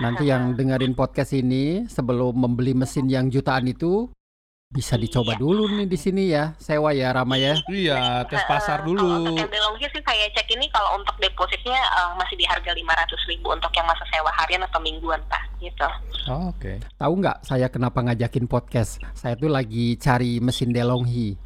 nanti 0.00 0.26
yang 0.26 0.52
dengerin 0.58 0.92
podcast 0.92 1.32
ini 1.32 1.84
sebelum 1.86 2.34
membeli 2.34 2.72
mesin 2.72 3.06
yang 3.06 3.28
jutaan 3.28 3.66
itu 3.66 4.08
bisa 4.66 4.98
dicoba 4.98 5.32
Iya. 5.32 5.38
dulu 5.38 5.70
nih 5.70 5.86
di 5.86 5.94
sini 5.94 6.22
ya, 6.28 6.50
sewa 6.58 6.90
ya 6.90 7.14
Rama 7.14 7.38
ya. 7.38 7.54
Iya, 7.70 8.26
tes 8.26 8.42
pasar 8.42 8.82
Kalau 8.82 8.90
untuk 8.90 9.06
dulu. 9.06 9.38
yang 9.38 9.46
DeLonghi 9.46 9.86
sih 9.86 10.02
saya 10.02 10.26
cek 10.34 10.50
ini 10.50 10.66
kalau 10.68 10.98
untuk 10.98 11.14
depositnya 11.16 11.78
eh, 11.78 12.10
masih 12.18 12.34
di 12.34 12.42
harga 12.42 12.74
500 12.74 12.82
ribu 13.30 13.54
untuk 13.54 13.70
yang 13.70 13.86
masa 13.86 14.02
sewa 14.10 14.34
harian 14.34 14.66
atau 14.66 14.82
mingguan 14.82 15.22
Pak. 15.30 15.46
Gitu. 15.62 15.88
Oh, 16.26 16.50
oke. 16.50 16.82
Tahu 16.98 17.12
nggak 17.22 17.46
saya 17.46 17.70
kenapa 17.70 18.02
ngajakin 18.02 18.50
podcast? 18.50 18.98
Saya 19.14 19.38
tuh 19.38 19.46
lagi 19.46 19.94
cari 19.94 20.42
mesin 20.42 20.74
DeLonghi. 20.74 21.38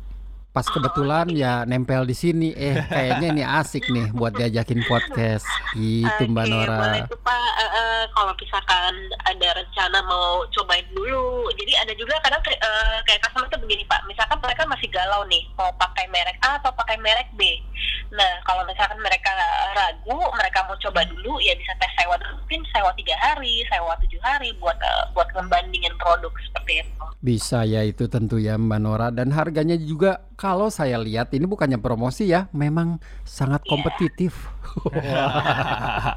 Pas 0.58 0.66
kebetulan 0.66 1.30
ya 1.38 1.62
nempel 1.62 2.02
di 2.02 2.18
sini, 2.18 2.50
eh 2.50 2.82
kayaknya 2.90 3.30
ini 3.30 3.44
asik 3.46 3.86
nih 3.94 4.10
buat 4.10 4.34
diajakin 4.34 4.82
podcast. 4.90 5.46
Gitu 5.78 6.26
Mbak 6.26 6.46
Nora. 6.50 6.82
boleh 6.82 7.02
tuh 7.06 7.20
Pak. 7.22 7.50
Eh, 7.62 8.04
kalau 8.10 8.34
misalkan 8.34 8.94
ada 9.22 9.48
rencana 9.54 10.02
mau 10.02 10.42
cobain 10.50 10.82
dulu, 10.90 11.46
jadi 11.54 11.86
ada 11.86 11.94
juga 11.94 12.18
kadang 12.26 12.42
eh, 12.50 12.98
kayak 13.06 13.22
customer 13.22 13.46
tuh 13.54 13.62
begini 13.62 13.86
Pak. 13.86 14.02
Misalkan 14.10 14.34
mereka 14.42 14.66
masih 14.66 14.90
galau 14.90 15.22
nih, 15.30 15.46
mau 15.54 15.70
pakai 15.78 16.10
merek 16.10 16.42
A 16.42 16.58
atau 16.58 16.74
pakai 16.74 16.98
merek 16.98 17.30
B. 17.38 17.62
Nah, 18.08 18.32
kalau 18.42 18.64
misalkan 18.64 18.96
mereka 18.98 19.28
ragu, 19.76 20.16
mereka 20.32 20.64
mau 20.64 20.76
coba 20.80 21.04
dulu, 21.04 21.36
ya 21.44 21.52
bisa 21.54 21.76
tes 21.76 21.92
sewa 21.94 22.16
mungkin 22.40 22.64
sewa 22.72 22.90
tiga 22.96 23.12
hari, 23.20 23.60
sewa 23.68 23.92
tujuh 24.00 24.20
hari 24.24 24.52
buat 24.56 24.76
uh, 24.80 25.12
buat 25.12 25.28
membandingin 25.36 25.92
produk 26.00 26.32
seperti 26.40 26.80
itu. 26.84 27.04
Bisa 27.18 27.66
ya 27.66 27.82
itu 27.82 28.06
tentu 28.06 28.38
ya 28.38 28.56
Mbak 28.56 28.80
Nora 28.80 29.08
dan 29.10 29.34
harganya 29.34 29.74
juga 29.76 30.22
kalau 30.38 30.70
saya 30.70 30.96
lihat 30.96 31.34
ini 31.34 31.44
bukannya 31.44 31.76
promosi 31.76 32.30
ya, 32.30 32.48
memang 32.56 32.96
sangat 33.28 33.60
Iya. 33.66 33.70
kompetitif. 33.76 34.32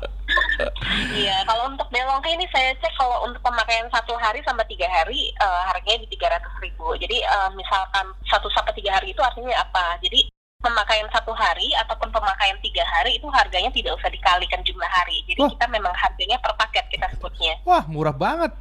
Iya, 1.12 1.44
kalau 1.48 1.74
untuk 1.74 1.88
belongke 1.90 2.30
ini 2.32 2.46
saya 2.54 2.72
cek 2.78 2.94
kalau 2.96 3.26
untuk 3.26 3.42
pemakaian 3.42 3.88
satu 3.90 4.14
hari 4.16 4.40
sampai 4.46 4.64
tiga 4.70 4.86
hari 4.88 5.32
eh, 5.34 5.62
harganya 5.68 6.06
di 6.06 6.10
tiga 6.16 6.32
ratus 6.32 6.54
ribu. 6.62 6.94
Jadi 7.00 7.18
eh, 7.24 7.50
misalkan 7.58 8.06
satu 8.30 8.48
sampai 8.54 8.72
tiga 8.78 9.00
hari 9.00 9.12
itu 9.12 9.20
artinya 9.24 9.56
apa? 9.58 9.98
Jadi 10.04 10.30
pemakaian 10.62 11.10
satu 11.10 11.34
hari 11.34 11.74
ataupun 11.82 12.14
pemakaian 12.14 12.58
tiga 12.62 12.86
hari 12.86 13.18
itu 13.18 13.28
harganya 13.34 13.74
tidak 13.74 13.98
usah 13.98 14.10
dikalikan 14.14 14.62
jumlah 14.62 14.88
hari. 14.88 15.26
Jadi 15.26 15.42
Wah. 15.42 15.52
kita 15.58 15.66
memang 15.74 15.94
harganya 15.98 16.38
per 16.38 16.54
paket 16.56 16.86
kita 16.94 17.10
sebutnya. 17.18 17.58
Wah, 17.66 17.84
murah 17.90 18.14
banget. 18.14 18.54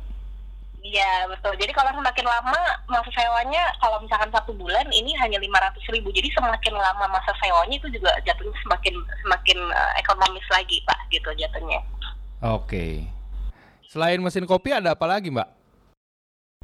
Iya 0.81 1.29
betul. 1.29 1.53
Jadi 1.61 1.77
kalau 1.77 1.93
semakin 1.93 2.25
lama 2.25 2.57
masa 2.89 3.13
sewanya 3.13 3.69
kalau 3.85 4.01
misalkan 4.01 4.33
satu 4.33 4.57
bulan 4.57 4.89
ini 4.89 5.13
hanya 5.21 5.37
lima 5.37 5.61
ratus 5.61 5.85
ribu. 5.93 6.09
Jadi 6.09 6.33
semakin 6.33 6.73
lama 6.73 7.05
masa 7.13 7.37
sewanya 7.37 7.77
itu 7.77 7.89
juga 7.93 8.17
jatuhnya 8.25 8.57
semakin 8.65 8.95
semakin 9.21 9.59
eh, 9.61 9.93
ekonomis 10.01 10.47
lagi 10.49 10.81
pak 10.89 10.99
gitu 11.13 11.29
jatuhnya. 11.37 11.85
Oke. 12.41 13.05
Selain 13.93 14.17
mesin 14.25 14.49
kopi 14.49 14.73
ada 14.73 14.97
apa 14.97 15.05
lagi, 15.05 15.29
Mbak? 15.29 15.60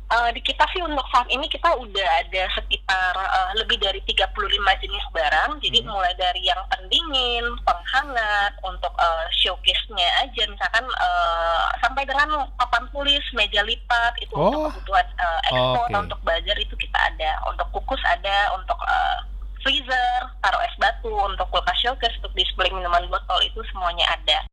Eh, 0.06 0.30
di 0.30 0.38
kita 0.38 0.62
sih 0.70 0.78
untuk 0.86 1.02
saat 1.10 1.26
ini 1.26 1.50
kita 1.50 1.66
udah 1.66 2.08
ada 2.22 2.42
sekitar 2.54 3.10
eh, 3.18 3.50
lebih 3.58 3.74
dari 3.82 3.98
35 4.06 4.30
jenis 4.78 5.02
barang. 5.10 5.58
Jadi 5.58 5.82
Hmm. 5.82 5.90
mulai 5.90 6.14
dari 6.14 6.46
yang 6.46 6.62
pendingin, 6.70 7.42
penghangat, 7.66 8.54
untuk 8.62 8.94
eh, 9.02 9.26
showcase-nya 9.42 10.06
aja 10.22 10.42
misalkan 10.46 10.86
eh, 10.86 11.64
sampai 11.82 12.06
dengan 12.06 12.46
papan 12.54 12.86
tulis, 12.94 13.24
meja 13.34 13.66
lipat 13.66 14.14
itu 14.22 14.30
Oh. 14.38 14.46
untuk 14.46 14.78
kebutuhan 14.78 15.06
eh, 15.18 15.40
ekspor, 15.50 15.86
Oke. 15.90 15.98
untuk 15.98 16.20
bazar 16.22 16.56
itu 16.56 16.74
kita 16.78 16.98
ada. 17.02 17.30
Untuk 17.50 17.66
kukus 17.74 18.02
ada, 18.06 18.54
untuk 18.54 18.78
eh, 18.86 19.18
freezer, 19.66 20.22
taruh 20.38 20.62
es 20.62 20.76
batu, 20.78 21.10
untuk 21.10 21.50
kulkas 21.50 21.82
showcase, 21.82 22.14
untuk 22.22 22.30
display 22.38 22.70
minuman 22.70 23.10
botol 23.10 23.42
itu 23.42 23.58
semuanya 23.74 24.06
ada. 24.14 24.46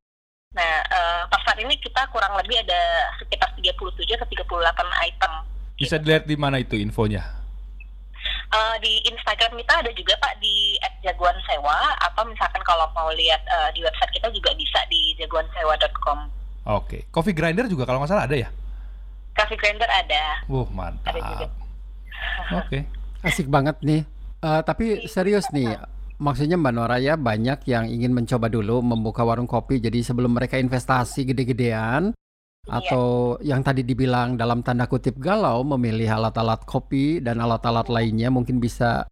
Nah, 0.53 0.73
eh, 0.85 1.21
per 1.25 1.39
saat 1.41 1.57
ini 1.57 1.73
kita 1.81 2.05
kurang 2.13 2.37
lebih 2.37 2.61
ada 2.61 2.81
sekitar 3.17 3.49
37 3.57 4.17
ke 4.17 4.25
38 4.37 4.89
item. 5.01 5.31
Bisa 5.73 5.97
dilihat 5.97 6.29
di 6.29 6.37
mana 6.37 6.61
itu 6.61 6.77
infonya? 6.77 7.25
Eh, 8.53 8.75
di 8.85 9.01
Instagram 9.09 9.57
kita 9.57 9.73
ada 9.81 9.91
juga 9.97 10.13
Pak 10.21 10.37
di 10.37 10.77
@jagoan 11.01 11.33
sewa 11.49 11.89
atau 12.05 12.21
misalkan 12.29 12.61
kalau 12.61 12.85
mau 12.93 13.09
lihat 13.09 13.41
eh, 13.41 13.69
di 13.73 13.81
website 13.81 14.13
kita 14.13 14.29
juga 14.29 14.53
bisa 14.53 14.77
di 14.93 15.17
jagoansewa.com. 15.17 16.29
Oke. 16.69 17.09
Coffee 17.09 17.33
grinder 17.33 17.65
juga 17.65 17.89
kalau 17.89 18.05
nggak 18.05 18.13
salah 18.13 18.29
ada 18.29 18.37
ya? 18.37 18.49
Coffee 19.33 19.57
grinder 19.57 19.89
ada. 19.89 20.45
Wuh, 20.45 20.69
Ada 20.69 21.17
juga. 21.17 21.49
mantap. 21.49 21.51
Oke. 22.61 22.79
Asik 23.25 23.49
banget 23.49 23.81
nih. 23.81 24.05
Eh, 24.43 24.61
tapi 24.61 25.09
serius 25.09 25.49
nih, 25.49 25.73
maksudnya 26.23 26.55
Mbak 26.55 26.73
Nora 26.73 26.97
ya 27.03 27.19
banyak 27.19 27.67
yang 27.67 27.91
ingin 27.91 28.15
mencoba 28.15 28.47
dulu 28.47 28.79
membuka 28.79 29.27
warung 29.27 29.45
kopi. 29.47 29.83
Jadi 29.83 29.99
sebelum 29.99 30.31
mereka 30.31 30.55
investasi 30.55 31.27
gede-gedean 31.27 32.15
Iya. 32.63 32.79
atau 32.79 33.35
yang 33.43 33.59
tadi 33.59 33.83
dibilang 33.83 34.39
dalam 34.39 34.63
tanda 34.63 34.87
kutip 34.87 35.19
galau 35.19 35.67
memilih 35.67 36.07
alat-alat 36.07 36.63
kopi 36.63 37.19
dan 37.19 37.43
alat-alat 37.43 37.91
lainnya 37.91 38.31
mungkin 38.31 38.63
bisa 38.63 39.03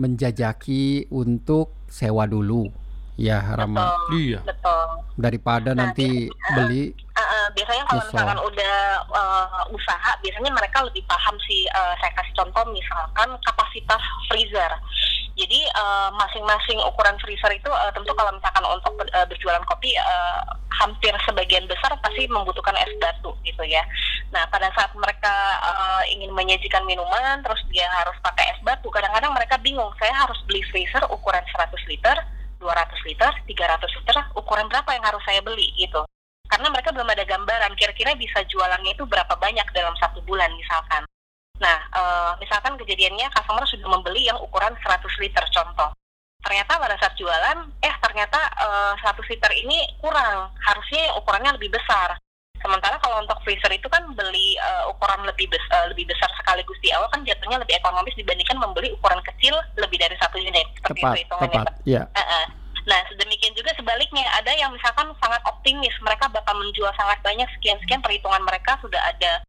menjajaki 0.00 1.12
untuk 1.12 1.84
sewa 1.92 2.24
dulu. 2.24 2.83
Ya 3.14 3.38
Rama, 3.46 3.94
Betul. 3.94 4.10
Iya. 4.18 4.40
Betul. 4.42 4.86
daripada 5.14 5.70
Nah, 5.70 5.94
nanti 5.94 6.26
beli 6.50 6.90
Eh, 7.14 7.22
eh, 7.22 7.46
biasanya 7.54 7.86
kalau 7.86 8.02
Nyesel. 8.02 8.10
misalkan 8.10 8.40
udah 8.42 8.74
eh, 9.06 9.62
usaha, 9.70 10.10
biasanya 10.18 10.50
mereka 10.50 10.82
lebih 10.82 11.06
paham 11.06 11.38
sih. 11.46 11.62
eh, 11.64 11.94
saya 12.02 12.10
kasih 12.10 12.34
contoh 12.34 12.66
misalkan 12.74 13.28
kapasitas 13.46 14.02
freezer. 14.26 14.72
Jadi 15.34 15.66
masing-masing 16.14 16.78
ukuran 16.82 17.14
freezer 17.18 17.50
itu 17.50 17.70
eh, 17.70 17.90
tentu 17.94 18.10
kalau 18.14 18.34
misalkan 18.34 18.66
untuk 18.66 18.98
eh, 19.06 19.26
berjualan 19.30 19.62
kopi 19.62 19.94
eh, 19.94 20.40
hampir 20.74 21.14
sebagian 21.22 21.70
besar 21.70 21.94
pasti 22.02 22.26
membutuhkan 22.26 22.74
es 22.82 22.90
batu 22.98 23.30
gitu 23.46 23.62
ya. 23.62 23.86
Nah 24.34 24.42
pada 24.50 24.66
saat 24.74 24.90
mereka 24.98 25.34
eh, 25.62 26.18
ingin 26.18 26.34
menyajikan 26.34 26.82
minuman, 26.82 27.38
terus 27.46 27.62
dia 27.70 27.86
harus 27.94 28.18
pakai 28.26 28.50
es 28.50 28.60
batu, 28.66 28.90
kadang-kadang 28.90 29.30
mereka 29.30 29.54
bingung. 29.62 29.94
Saya 30.02 30.14
harus 30.18 30.38
beli 30.50 30.66
freezer 30.70 31.06
ukuran 31.06 31.46
100 31.54 31.78
liter, 31.86 32.18
200 32.64 33.04
liter, 33.04 33.28
300 33.44 33.96
liter, 34.00 34.16
ukuran 34.32 34.64
berapa 34.72 34.88
yang 34.96 35.04
harus 35.04 35.20
saya 35.28 35.44
beli 35.44 35.68
gitu 35.76 36.00
karena 36.54 36.68
mereka 36.70 36.92
belum 36.92 37.08
ada 37.08 37.24
gambaran 37.24 37.72
kira-kira 37.74 38.12
bisa 38.14 38.44
jualannya 38.46 38.92
itu 38.92 39.04
berapa 39.08 39.34
banyak 39.34 39.64
dalam 39.72 39.90
satu 39.98 40.20
bulan 40.22 40.52
misalkan. 40.54 41.02
Nah, 41.58 41.78
eh, 41.90 42.32
misalkan 42.42 42.78
kejadiannya 42.78 43.30
customer 43.34 43.64
sudah 43.66 43.88
membeli 43.90 44.30
yang 44.30 44.38
ukuran 44.42 44.74
100 44.78 45.02
liter 45.22 45.44
contoh. 45.50 45.90
Ternyata 46.44 46.76
pada 46.76 46.96
saat 47.00 47.16
jualan, 47.16 47.58
eh 47.80 47.94
ternyata 47.98 48.38
eh, 48.60 48.92
100 49.02 49.32
liter 49.32 49.50
ini 49.56 49.98
kurang, 49.98 50.52
harusnya 50.60 51.16
ukurannya 51.18 51.56
lebih 51.56 51.72
besar. 51.72 52.18
Sementara 52.64 52.96
kalau 53.04 53.20
untuk 53.20 53.36
freezer 53.44 53.68
itu 53.68 53.84
kan 53.92 54.00
beli 54.16 54.56
eh, 54.56 54.84
ukuran 54.88 55.28
lebih 55.28 55.52
bes- 55.52 55.68
eh, 55.68 55.86
lebih 55.92 56.08
besar 56.08 56.32
sekaligus 56.40 56.80
di 56.80 56.88
awal 56.96 57.12
kan 57.12 57.20
jatuhnya 57.20 57.60
lebih 57.60 57.76
ekonomis 57.76 58.16
dibandingkan 58.16 58.56
membeli 58.56 58.88
ukuran 58.96 59.20
kecil 59.20 59.52
lebih 59.76 60.00
dari 60.00 60.16
satu 60.16 60.40
unit. 60.40 60.64
Seperti 60.80 61.04
tepat, 61.04 61.12
itu 61.12 61.20
hitungannya. 61.28 61.60
tepat. 61.60 61.74
Ya, 61.84 62.02
Heeh. 62.16 62.46
Nah, 62.84 63.00
sedemikian 63.08 63.56
juga 63.56 63.72
sebaliknya, 63.76 64.28
ada 64.36 64.52
yang 64.52 64.68
misalkan 64.72 65.08
sangat 65.16 65.40
optimis, 65.48 65.92
mereka 66.04 66.28
bakal 66.28 66.52
menjual 66.56 66.92
sangat 67.00 67.16
banyak 67.24 67.48
sekian-sekian, 67.56 68.04
perhitungan 68.04 68.44
mereka 68.44 68.76
sudah 68.80 69.00
ada 69.08 69.40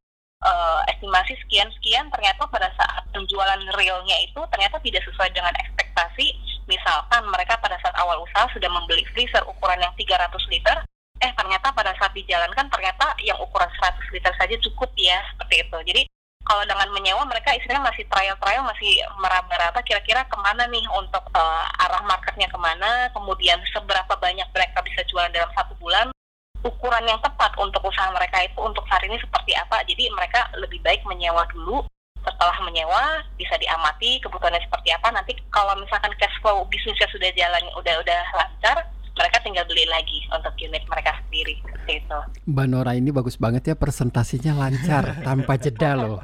eh, 0.43 0.79
estimasi 0.95 1.35
sekian-sekian, 1.43 2.07
ternyata 2.11 2.47
pada 2.47 2.71
saat 2.79 3.03
penjualan 3.11 3.59
realnya 3.75 4.17
itu 4.23 4.39
ternyata 4.51 4.79
tidak 4.83 5.03
sesuai 5.07 5.31
dengan 5.35 5.55
ekspektasi. 5.55 6.35
Misalkan 6.67 7.23
mereka 7.27 7.59
pada 7.59 7.75
saat 7.83 7.95
awal 7.99 8.23
usaha 8.23 8.47
sudah 8.55 8.71
membeli 8.71 9.03
freezer 9.11 9.43
ukuran 9.47 9.83
yang 9.83 9.93
300 9.99 10.31
liter, 10.51 10.77
eh 11.23 11.31
ternyata 11.35 11.71
pada 11.71 11.95
saat 11.95 12.11
dijalankan 12.11 12.67
ternyata 12.67 13.15
yang 13.23 13.39
ukuran 13.39 13.71
100 13.79 14.11
liter 14.11 14.33
saja 14.35 14.55
cukup 14.59 14.91
ya, 14.99 15.19
seperti 15.31 15.55
itu. 15.63 15.77
Jadi 15.87 16.01
kalau 16.45 16.61
dengan 16.69 16.89
menyewa 16.93 17.25
mereka 17.25 17.57
istilahnya 17.57 17.89
masih 17.89 18.05
trial-trial 18.05 18.63
masih 18.69 19.01
meraba-raba 19.17 19.81
kira-kira 19.81 20.21
ke 20.29 20.37
mana 20.37 20.69
nih 20.69 20.85
untuk 20.93 21.25
eh, 21.33 21.81
arah 21.81 22.05
marketnya 22.05 22.45
ke 22.45 22.57
mana 22.61 23.09
kemudian 23.17 23.57
seberapa 23.73 24.13
banyak 24.13 24.45
mereka 24.53 24.79
bisa 24.85 25.01
jualan 25.09 25.33
dalam 25.33 25.49
satu 25.57 25.73
bulan 25.81 26.13
ukuran 26.61 27.05
yang 27.09 27.17
tepat 27.21 27.49
untuk 27.57 27.81
usaha 27.81 28.13
mereka 28.13 28.45
itu 28.45 28.57
untuk 28.61 28.85
saat 28.85 29.01
ini 29.05 29.17
seperti 29.17 29.57
apa 29.57 29.81
jadi 29.89 30.09
mereka 30.13 30.45
lebih 30.61 30.77
baik 30.85 31.01
menyewa 31.09 31.45
dulu 31.49 31.81
setelah 32.25 32.57
menyewa 32.65 33.21
bisa 33.37 33.53
diamati 33.61 34.17
kebutuhannya 34.21 34.61
seperti 34.65 34.89
apa 34.93 35.13
nanti 35.13 35.33
kalau 35.53 35.77
misalkan 35.77 36.13
cash 36.17 36.33
flow 36.41 36.65
bisnisnya 36.69 37.05
sudah 37.09 37.29
jalan 37.37 37.61
udah 37.77 38.01
udah 38.01 38.21
lancar 38.33 38.77
mereka 39.15 39.37
tinggal 39.39 39.63
beli 39.65 39.85
lagi 39.85 40.19
untuk 40.29 40.53
unit 40.57 40.83
mereka 40.85 41.15
sendiri 41.19 41.55
seperti 41.61 41.93
itu 41.99 42.19
Mbak 42.45 42.65
Nora 42.67 42.91
ini 42.93 43.09
bagus 43.09 43.35
banget 43.35 43.63
ya 43.65 43.75
presentasinya 43.75 44.53
lancar 44.53 45.03
tanpa 45.27 45.55
jeda 45.55 45.95
loh. 45.95 46.19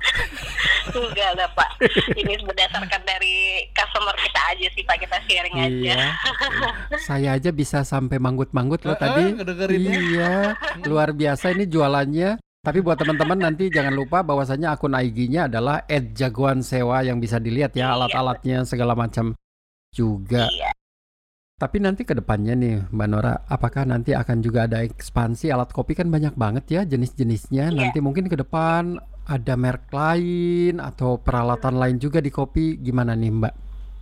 Enggak 0.82 1.38
lah 1.38 1.50
Pak, 1.54 1.78
ini 2.18 2.42
berdasarkan 2.42 3.02
dari 3.06 3.36
customer 3.72 4.18
kita 4.18 4.42
aja 4.50 4.68
sih 4.68 4.82
Pak, 4.82 4.98
kita 5.00 5.18
sharing 5.24 5.56
aja. 5.56 5.70
Iya. 5.70 6.02
Saya 7.00 7.30
aja 7.38 7.54
bisa 7.54 7.86
sampai 7.86 8.18
manggut-manggut 8.18 8.82
loh 8.84 8.98
Eh, 8.98 9.00
tadi. 9.00 9.24
eh, 9.24 9.32
ngedengerinnya. 9.32 9.94
Iya, 9.94 10.34
luar 10.84 11.14
biasa 11.14 11.54
ini 11.54 11.70
jualannya. 11.70 12.42
Tapi 12.62 12.78
buat 12.78 12.98
teman-teman 12.98 13.38
nanti 13.40 13.70
jangan 13.70 13.94
lupa 13.94 14.22
bahwasanya 14.22 14.74
akun 14.74 14.94
IG-nya 14.94 15.46
adalah 15.46 15.86
@jagoansewa 15.88 17.02
yang 17.02 17.18
bisa 17.18 17.38
dilihat 17.38 17.74
ya 17.74 17.90
Iya. 17.90 17.96
alat-alatnya 17.98 18.58
segala 18.66 18.94
macam 18.94 19.38
juga. 19.90 20.50
Iya. 20.50 20.71
Tapi 21.62 21.78
nanti 21.78 22.02
ke 22.10 22.18
depannya 22.18 22.58
nih 22.58 22.90
Mbak 22.90 23.08
Nora, 23.14 23.38
apakah 23.46 23.86
nanti 23.86 24.18
akan 24.18 24.42
juga 24.42 24.66
ada 24.66 24.82
ekspansi 24.82 25.54
alat 25.54 25.70
kopi 25.70 25.94
kan 25.94 26.10
banyak 26.10 26.34
banget 26.34 26.66
ya 26.74 26.82
jenis-jenisnya. 26.90 27.70
Iya. 27.70 27.78
Nanti 27.78 28.02
mungkin 28.02 28.26
ke 28.26 28.34
depan 28.34 28.98
ada 29.30 29.54
merek 29.54 29.86
lain 29.94 30.82
atau 30.82 31.22
peralatan 31.22 31.78
lain 31.78 32.02
juga 32.02 32.18
di 32.18 32.34
kopi 32.34 32.82
gimana 32.82 33.14
nih 33.14 33.30
Mbak? 33.30 33.54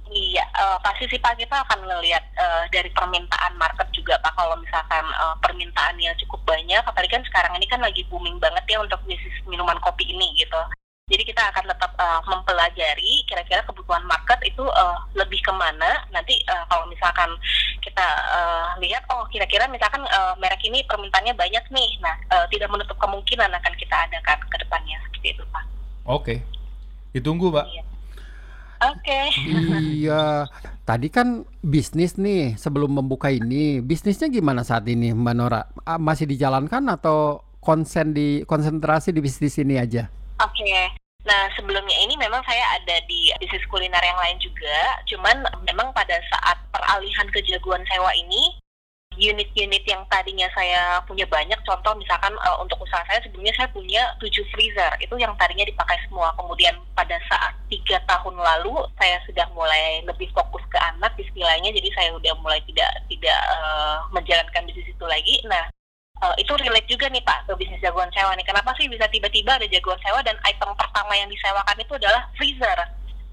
Iya, 0.07 0.41
eh, 0.41 0.77
pasti 0.79 1.03
sih 1.11 1.19
Pak 1.19 1.35
kita 1.35 1.59
akan 1.67 1.83
ngelihat 1.83 2.23
eh, 2.39 2.63
dari 2.71 2.87
permintaan 2.95 3.53
market 3.59 3.91
juga 3.91 4.15
Pak. 4.23 4.39
Kalau 4.39 4.55
misalkan 4.63 5.03
eh, 5.03 5.35
permintaan 5.43 5.99
yang 5.99 6.15
cukup 6.15 6.39
banyak, 6.47 6.79
apalagi 6.87 7.11
kan 7.11 7.27
sekarang 7.27 7.59
ini 7.59 7.67
kan 7.67 7.83
lagi 7.83 8.07
booming 8.07 8.39
banget 8.39 8.63
ya 8.71 8.79
untuk 8.79 9.03
bisnis 9.03 9.35
minuman 9.43 9.75
kopi 9.83 10.07
ini 10.07 10.31
gitu. 10.39 10.63
Jadi 11.09 11.25
kita 11.25 11.41
akan 11.49 11.65
tetap 11.65 11.91
eh, 11.97 12.21
mempelajari 12.29 13.25
kira-kira 13.25 13.65
kebutuhan 13.65 14.05
market 14.05 14.37
itu 14.45 14.61
eh, 14.61 14.97
lebih 15.17 15.41
ke 15.41 15.49
mana. 15.49 16.05
Nanti 16.13 16.37
eh, 16.45 16.63
kalau 16.69 16.85
misalkan 16.85 17.33
kita 17.81 18.07
eh, 18.37 18.67
lihat, 18.85 19.03
oh 19.09 19.25
kira-kira 19.33 19.65
misalkan 19.67 20.05
eh, 20.05 20.33
merek 20.37 20.61
ini 20.61 20.85
permintaannya 20.85 21.33
banyak 21.33 21.65
nih. 21.73 21.89
Nah, 21.99 22.15
eh, 22.29 22.45
tidak 22.53 22.69
menutup 22.69 22.95
kemungkinan 23.01 23.49
akan 23.49 23.73
kita 23.75 23.95
adakan 24.05 24.39
ke 24.47 24.57
depannya 24.61 24.97
seperti 25.09 25.27
itu 25.33 25.43
Pak. 25.49 25.65
Oke. 26.05 26.35
Ditunggu, 27.09 27.49
Mbak. 27.49 27.65
Iya. 27.65 27.83
Oke. 28.79 29.21
iya. 29.97 30.47
Tadi 30.87 31.07
kan 31.11 31.43
bisnis 31.59 32.15
nih 32.15 32.55
sebelum 32.55 32.95
membuka 32.95 33.29
ini, 33.29 33.83
bisnisnya 33.83 34.31
gimana 34.31 34.63
saat 34.63 34.87
ini 34.87 35.11
Mbak 35.13 35.35
Nora? 35.35 35.61
Masih 35.99 36.25
dijalankan 36.25 36.87
atau 36.89 37.43
konsen 37.59 38.15
di 38.15 38.47
konsentrasi 38.47 39.11
di 39.11 39.21
bisnis 39.21 39.59
ini 39.59 39.75
aja? 39.75 40.07
Oke. 40.39 40.95
Nah, 41.27 41.51
sebelumnya 41.51 41.99
ini 41.99 42.15
memang 42.15 42.39
saya 42.47 42.79
ada 42.79 42.95
di 43.03 43.27
bisnis 43.43 43.67
kuliner 43.67 43.99
yang 43.99 44.15
lain 44.15 44.39
juga. 44.39 45.03
Cuman 45.03 45.43
memang 45.67 45.91
pada 45.91 46.15
saat 46.31 46.55
peralihan 46.71 47.27
ke 47.27 47.43
jagoan 47.43 47.83
sewa 47.91 48.07
ini, 48.15 48.55
unit-unit 49.19 49.83
yang 49.83 50.07
tadinya 50.07 50.47
saya 50.55 51.03
punya 51.03 51.27
banyak, 51.27 51.59
contoh 51.67 51.91
misalkan 51.99 52.31
eh, 52.31 52.57
untuk 52.63 52.79
usaha 52.79 53.03
saya 53.03 53.19
sebelumnya 53.19 53.51
saya 53.59 53.67
punya 53.75 53.99
7 54.23 54.31
freezer, 54.55 54.91
itu 55.03 55.11
yang 55.19 55.35
tadinya 55.35 55.67
dipakai 55.67 55.99
semua. 56.07 56.31
Kemudian 56.39 56.79
pada 56.95 57.19
saat 57.27 57.51
tiga 57.67 57.99
tahun 58.07 58.39
lalu 58.39 58.79
saya 58.95 59.19
sudah 59.27 59.43
mulai 59.51 59.99
lebih 60.07 60.31
fokus 60.31 60.63
ke 60.71 60.79
anak 60.79 61.11
istilahnya, 61.19 61.75
jadi 61.75 61.89
saya 61.99 62.09
udah 62.15 62.31
mulai 62.39 62.63
tidak 62.63 62.87
tidak 63.11 63.39
eh, 63.59 63.97
menjalankan 64.15 64.63
bisnis 64.71 64.87
itu 64.87 65.03
lagi. 65.03 65.35
Nah, 65.51 65.67
eh, 66.23 66.35
itu 66.41 66.53
relate 66.55 66.87
juga 66.89 67.07
nih 67.07 67.23
Pak 67.23 67.47
ke 67.47 67.53
bisnis 67.55 67.81
jagoan 67.83 68.11
sewa 68.11 68.35
nih. 68.35 68.45
Kenapa 68.47 68.75
sih 68.75 68.87
bisa 68.91 69.07
tiba-tiba 69.07 69.55
ada 69.55 69.67
jagoan 69.67 69.99
sewa 70.03 70.19
dan 70.23 70.35
item 70.45 70.71
pertama 70.75 71.13
yang 71.15 71.29
disewakan 71.31 71.77
itu 71.79 71.93
adalah 71.95 72.21
freezer? 72.35 72.79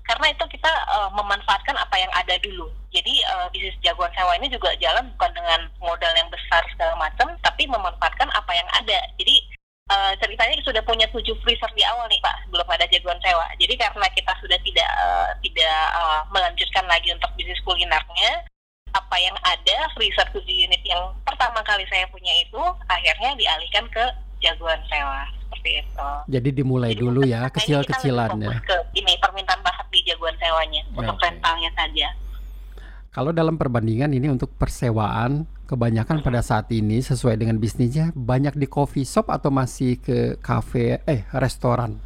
Karena 0.06 0.26
itu 0.30 0.44
kita 0.46 0.70
eh, 0.70 1.10
memanfaatkan 1.18 1.74
apa 1.74 1.96
yang 1.98 2.12
ada 2.14 2.34
dulu. 2.38 2.70
Jadi 2.94 3.14
eh, 3.26 3.46
bisnis 3.50 3.76
jagoan 3.82 4.12
sewa 4.14 4.38
ini 4.38 4.46
juga 4.46 4.70
jalan 4.78 5.10
bukan 5.18 5.30
dengan 5.34 5.60
modal 5.82 6.12
yang 6.14 6.30
besar 6.30 6.62
segala 6.70 6.94
macam, 6.96 7.34
tapi 7.42 7.66
memanfaatkan 7.66 8.30
apa 8.30 8.52
yang 8.54 8.68
ada. 8.70 8.98
Jadi 9.18 9.34
eh, 9.90 10.12
ceritanya 10.22 10.54
sudah 10.62 10.82
punya 10.86 11.06
tujuh 11.10 11.34
freezer 11.42 11.70
di 11.74 11.82
awal 11.86 12.06
nih 12.06 12.22
Pak 12.22 12.46
sebelum 12.46 12.66
ada 12.70 12.86
jagoan 12.90 13.18
sewa. 13.22 13.46
Jadi 13.58 13.74
karena 13.74 14.06
kita 14.14 14.32
sudah 14.38 14.58
tidak 14.62 14.88
eh, 14.88 15.30
tidak 15.42 15.78
eh, 15.94 16.20
melanjutkan 16.30 16.86
lagi 16.86 17.08
untuk 17.10 17.30
bisnis 17.34 17.58
kulinernya, 17.66 18.46
apa 18.96 19.16
yang 19.20 19.36
ada 19.44 19.76
freezer 19.92 20.24
7 20.32 20.40
unit 20.48 20.80
yang 20.88 21.12
pertama 21.28 21.60
kali 21.68 21.84
saya 21.92 22.08
punya 22.08 22.32
itu 22.40 22.62
akhirnya 22.88 23.36
dialihkan 23.36 23.84
ke 23.92 24.04
jagoan 24.40 24.80
sewa 24.88 25.28
seperti 25.46 25.84
itu. 25.84 26.08
Jadi 26.32 26.48
dimulai 26.56 26.92
Jadi 26.96 27.02
dulu 27.04 27.20
untuk 27.22 27.32
ya, 27.32 27.48
kecil-kecilan 27.52 28.30
ya. 28.40 28.56
Ke 28.64 28.76
ini 28.96 29.12
permintaan 29.20 29.60
pasar 29.62 29.86
di 29.92 30.00
jagoan 30.08 30.36
sewanya 30.40 30.82
untuk 30.96 31.16
Oke. 31.16 31.24
rentalnya 31.28 31.70
saja. 31.76 32.08
Kalau 33.14 33.32
dalam 33.32 33.56
perbandingan 33.56 34.12
ini 34.12 34.28
untuk 34.28 34.52
persewaan, 34.60 35.48
kebanyakan 35.64 36.20
pada 36.20 36.44
saat 36.44 36.68
ini 36.68 37.00
sesuai 37.00 37.40
dengan 37.40 37.56
bisnisnya 37.56 38.12
banyak 38.12 38.52
di 38.60 38.68
coffee 38.68 39.08
shop 39.08 39.32
atau 39.32 39.48
masih 39.48 39.96
ke 39.96 40.36
kafe 40.44 41.00
eh 41.08 41.24
restoran? 41.32 41.96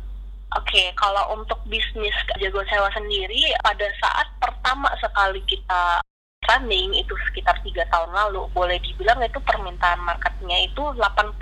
Oke, 0.55 0.91
kalau 0.99 1.39
untuk 1.39 1.59
bisnis 1.67 2.15
jagoan 2.39 2.67
sewa 2.67 2.91
sendiri 2.95 3.55
pada 3.63 3.87
saat 3.99 4.27
pertama 4.39 4.91
sekali 4.99 5.39
kita 5.47 6.03
running 6.51 6.91
itu 6.99 7.15
sekitar 7.31 7.55
tiga 7.63 7.87
tahun 7.95 8.11
lalu 8.11 8.51
boleh 8.51 8.83
dibilang 8.83 9.23
itu 9.23 9.39
permintaan 9.47 10.03
marketnya 10.03 10.67
itu 10.67 10.83
80% 10.99 11.39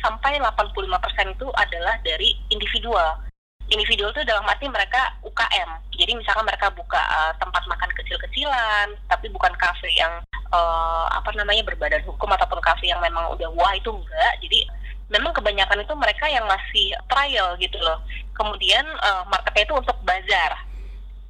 sampai 0.00 0.40
85% 0.40 1.36
itu 1.36 1.46
adalah 1.52 1.94
dari 2.00 2.32
individual 2.48 3.20
individual 3.66 4.14
itu 4.14 4.22
dalam 4.22 4.46
arti 4.46 4.70
mereka 4.70 5.10
UKM. 5.26 5.70
Jadi 5.98 6.12
misalkan 6.14 6.46
mereka 6.46 6.70
buka 6.70 7.02
uh, 7.02 7.32
tempat 7.42 7.66
makan 7.66 7.90
kecil-kecilan, 7.98 8.94
tapi 9.10 9.26
bukan 9.32 9.50
kafe 9.58 9.90
yang 9.98 10.22
uh, 10.54 11.06
apa 11.10 11.34
namanya 11.34 11.66
berbadan 11.66 12.02
hukum 12.06 12.30
ataupun 12.30 12.62
kafe 12.62 12.86
yang 12.86 13.02
memang 13.02 13.26
udah 13.34 13.50
wah 13.58 13.74
itu 13.74 13.90
enggak. 13.90 14.34
Jadi 14.38 14.70
memang 15.10 15.34
kebanyakan 15.34 15.82
itu 15.82 15.94
mereka 15.98 16.30
yang 16.30 16.46
masih 16.46 16.94
trial 17.10 17.58
gitu 17.58 17.78
loh. 17.82 17.98
Kemudian 18.38 18.86
uh, 19.02 19.26
marketnya 19.26 19.66
itu 19.66 19.74
untuk 19.74 19.96
bazar. 20.06 20.52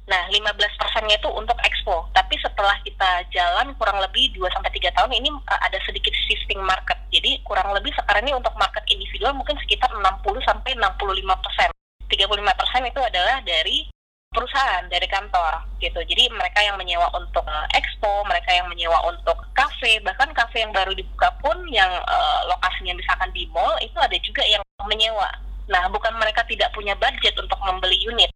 Nah, 0.07 0.23
15 0.31 0.79
persennya 0.79 1.19
itu 1.19 1.27
untuk 1.35 1.59
expo. 1.67 2.07
Tapi 2.15 2.39
setelah 2.39 2.79
kita 2.87 3.27
jalan 3.35 3.75
kurang 3.75 3.99
lebih 3.99 4.31
2 4.39 4.47
sampai 4.55 4.71
3 4.71 4.95
tahun 4.95 5.11
ini 5.19 5.27
uh, 5.27 5.59
ada 5.67 5.75
sedikit 5.83 6.15
shifting 6.15 6.63
market. 6.63 6.95
Jadi 7.11 7.43
kurang 7.43 7.75
lebih 7.75 7.91
sekarang 7.91 8.23
ini 8.23 8.33
untuk 8.35 8.55
market 8.55 8.87
individual 8.87 9.35
mungkin 9.35 9.59
sekitar 9.59 9.91
60 9.91 10.03
sampai 10.47 10.71
65 10.79 11.43
persen. 11.43 11.69
35 12.07 12.59
persen 12.59 12.81
itu 12.87 13.01
adalah 13.03 13.43
dari 13.43 13.83
perusahaan, 14.31 14.87
dari 14.87 15.07
kantor 15.11 15.59
gitu. 15.83 15.99
Jadi 16.03 16.31
mereka 16.31 16.63
yang 16.63 16.79
menyewa 16.79 17.11
untuk 17.11 17.43
uh, 17.43 17.67
expo, 17.75 18.23
mereka 18.31 18.55
yang 18.55 18.71
menyewa 18.71 19.03
untuk 19.11 19.35
kafe, 19.51 19.99
bahkan 20.07 20.31
kafe 20.31 20.63
yang 20.63 20.71
baru 20.71 20.95
dibuka 20.95 21.35
pun 21.43 21.67
yang 21.67 21.89
uh, 22.07 22.39
lokasinya 22.47 22.95
misalkan 22.95 23.27
di 23.35 23.43
mall 23.51 23.75
itu 23.83 23.99
ada 23.99 24.15
juga 24.23 24.43
yang 24.47 24.63
menyewa. 24.87 25.27
Nah, 25.67 25.83
bukan 25.91 26.15
mereka 26.15 26.47
tidak 26.47 26.71
punya 26.71 26.95
budget 26.95 27.35
untuk 27.35 27.59
membeli 27.59 27.99
unit. 28.07 28.31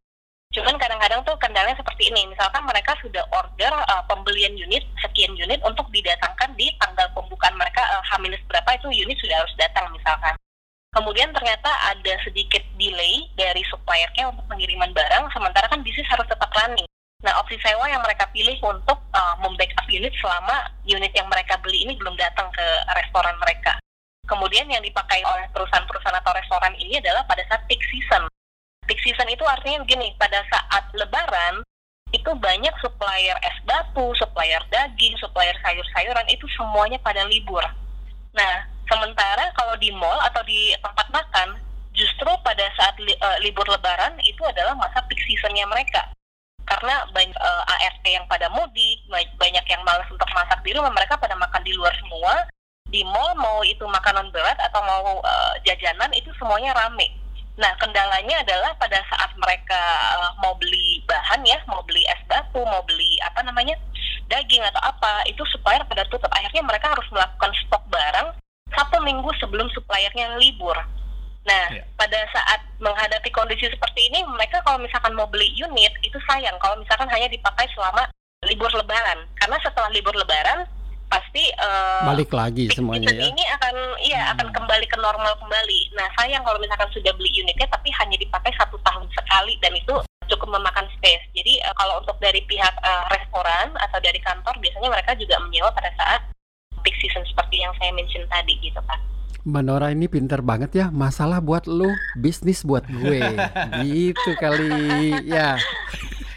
Cuman 0.51 0.75
kadang-kadang 0.75 1.23
tuh 1.23 1.35
kendalanya 1.39 1.79
seperti 1.79 2.11
ini. 2.11 2.27
Misalkan 2.27 2.67
mereka 2.67 2.91
sudah 2.99 3.23
order 3.31 3.71
uh, 3.71 4.03
pembelian 4.11 4.51
unit, 4.59 4.83
sekian 4.99 5.31
unit 5.39 5.63
untuk 5.63 5.87
didatangkan 5.95 6.51
di 6.59 6.67
tanggal 6.75 7.07
pembukaan 7.15 7.55
mereka 7.55 7.79
uh, 7.95 8.03
H- 8.03 8.19
berapa 8.51 8.69
itu 8.75 8.87
unit 9.07 9.15
sudah 9.23 9.39
harus 9.39 9.53
datang 9.55 9.87
misalkan. 9.95 10.35
Kemudian 10.91 11.31
ternyata 11.31 11.71
ada 11.87 12.19
sedikit 12.27 12.59
delay 12.75 13.31
dari 13.39 13.63
suppliernya 13.71 14.27
untuk 14.27 14.43
pengiriman 14.51 14.91
barang, 14.91 15.31
sementara 15.31 15.71
kan 15.71 15.79
bisnis 15.87 16.03
harus 16.11 16.27
tetap 16.27 16.51
running. 16.51 16.83
Nah, 17.23 17.31
opsi 17.39 17.55
sewa 17.63 17.87
yang 17.87 18.03
mereka 18.03 18.27
pilih 18.35 18.59
untuk 18.59 18.99
uh, 19.15 19.35
membackup 19.39 19.87
unit 19.87 20.11
selama 20.19 20.67
unit 20.83 21.15
yang 21.15 21.31
mereka 21.31 21.55
beli 21.63 21.87
ini 21.87 21.95
belum 21.95 22.19
datang 22.19 22.51
ke 22.51 22.65
restoran 22.99 23.39
mereka. 23.39 23.79
Kemudian 24.27 24.67
yang 24.67 24.83
dipakai 24.83 25.23
oleh 25.23 25.47
perusahaan-perusahaan 25.55 26.19
atau 26.19 26.33
restoran 26.35 26.75
ini 26.75 26.99
adalah 26.99 27.23
pada 27.23 27.45
saat 27.47 27.63
peak 27.71 27.79
season. 27.87 28.27
Peak 28.91 29.07
season 29.07 29.31
itu 29.31 29.47
artinya 29.47 29.87
begini, 29.87 30.11
pada 30.19 30.43
saat 30.51 30.83
lebaran 30.91 31.63
itu 32.11 32.27
banyak 32.27 32.75
supplier 32.83 33.39
es 33.39 33.55
batu, 33.63 34.11
supplier 34.19 34.59
daging, 34.67 35.15
supplier 35.15 35.55
sayur-sayuran 35.63 36.27
itu 36.27 36.43
semuanya 36.59 36.99
pada 36.99 37.23
libur. 37.23 37.63
Nah, 38.35 38.53
sementara 38.91 39.47
kalau 39.55 39.79
di 39.79 39.95
mall 39.95 40.19
atau 40.27 40.43
di 40.43 40.75
tempat 40.83 41.07
makan, 41.07 41.55
justru 41.95 42.27
pada 42.43 42.67
saat 42.75 42.99
li- 42.99 43.15
eh, 43.15 43.37
libur 43.47 43.63
lebaran 43.63 44.19
itu 44.27 44.43
adalah 44.43 44.75
masa 44.75 44.99
peak 45.07 45.23
seasonnya 45.23 45.63
mereka. 45.71 46.11
Karena 46.67 47.07
banyak 47.15 47.31
eh, 47.31 47.63
ART 47.87 48.03
yang 48.03 48.27
pada 48.27 48.51
mudik, 48.51 49.07
ba- 49.07 49.35
banyak 49.39 49.63
yang 49.71 49.79
malas 49.87 50.11
untuk 50.11 50.27
masak 50.35 50.59
di 50.67 50.75
rumah, 50.75 50.91
mereka 50.91 51.15
pada 51.15 51.39
makan 51.39 51.63
di 51.63 51.71
luar 51.79 51.95
semua. 51.95 52.43
Di 52.91 53.07
mall 53.07 53.39
mau 53.39 53.63
itu 53.63 53.87
makanan 53.87 54.35
berat 54.35 54.59
atau 54.59 54.83
mau 54.83 55.23
eh, 55.23 55.63
jajanan 55.63 56.11
itu 56.11 56.27
semuanya 56.35 56.75
rame. 56.75 57.20
Nah, 57.61 57.77
kendalanya 57.77 58.41
adalah 58.41 58.73
pada 58.81 58.97
saat 59.05 59.29
mereka 59.37 59.81
eh, 60.17 60.31
mau 60.41 60.57
beli 60.57 61.05
bahan 61.05 61.45
ya, 61.45 61.61
mau 61.69 61.85
beli 61.85 62.01
es 62.09 62.17
batu, 62.25 62.57
mau 62.65 62.81
beli 62.89 63.21
apa 63.21 63.45
namanya 63.45 63.77
daging 64.33 64.65
atau 64.65 64.81
apa, 64.81 65.21
itu 65.29 65.45
supplier 65.53 65.85
pada 65.85 66.01
tutup. 66.09 66.31
Akhirnya 66.33 66.65
mereka 66.65 66.89
harus 66.89 67.05
melakukan 67.13 67.53
stok 67.61 67.85
barang 67.93 68.33
satu 68.73 68.97
minggu 69.05 69.29
sebelum 69.37 69.69
suppliernya 69.77 70.41
libur. 70.41 70.73
Nah, 71.41 71.63
Iya. 71.73 71.85
pada 71.97 72.21
saat 72.33 72.61
menghadapi 72.77 73.29
kondisi 73.33 73.65
seperti 73.69 74.09
ini, 74.13 74.21
mereka 74.29 74.61
kalau 74.61 74.77
misalkan 74.77 75.13
mau 75.17 75.25
beli 75.25 75.49
unit 75.57 75.93
itu 76.05 76.17
sayang 76.29 76.53
kalau 76.61 76.77
misalkan 76.77 77.09
hanya 77.09 77.29
dipakai 77.29 77.65
selama 77.73 78.05
libur 78.45 78.69
lebaran. 78.73 79.25
Karena 79.37 79.57
setelah 79.61 79.89
libur 79.93 80.13
lebaran 80.17 80.65
pasti 81.11 81.43
eh, 81.51 82.01
Balik 82.07 82.31
lagi 82.31 82.71
semuanya 82.71 83.11
ya. 83.11 83.27
ini 83.27 83.43
akan 83.59 83.75
iya 83.99 84.31
akan 84.31 84.47
kembali 84.55 84.85
ke 84.87 84.95
normal 84.95 85.35
kembali. 85.37 85.79
Nah 85.93 86.07
sayang 86.15 86.41
kalau 86.41 86.55
misalkan 86.57 86.87
sudah 86.95 87.11
beli 87.19 87.27
unitnya 87.35 87.67
tapi 87.67 87.91
hanya 87.99 88.15
dipakai 88.15 88.55
satu 88.55 88.79
tahun 88.81 89.03
sekali 89.11 89.59
dan 89.59 89.75
itu 89.75 89.99
cukup 90.31 90.55
memakan 90.55 90.87
space. 90.95 91.27
Jadi 91.35 91.59
eh, 91.59 91.75
kalau 91.75 91.99
untuk 91.99 92.15
dari 92.23 92.39
pihak 92.47 92.75
eh, 92.79 93.03
restoran 93.11 93.75
atau 93.75 93.99
dari 93.99 94.23
kantor 94.23 94.55
biasanya 94.57 94.87
mereka 94.87 95.11
juga 95.19 95.35
menyewa 95.43 95.69
pada 95.75 95.91
saat 95.99 96.21
peak 96.81 96.95
season 96.97 97.27
seperti 97.27 97.59
yang 97.59 97.75
saya 97.77 97.91
mention 97.91 98.23
tadi 98.25 98.55
gitu 98.57 98.79
kan. 98.87 98.97
Mbak 99.41 99.63
Nora 99.65 99.89
ini 99.89 100.05
pinter 100.05 100.37
banget 100.45 100.69
ya. 100.77 100.85
Masalah 100.93 101.41
buat 101.41 101.65
lu, 101.65 101.89
bisnis 102.13 102.61
buat 102.61 102.85
gue. 102.85 103.21
gitu 103.89 104.37
kali. 104.37 105.17
Ya, 105.25 105.57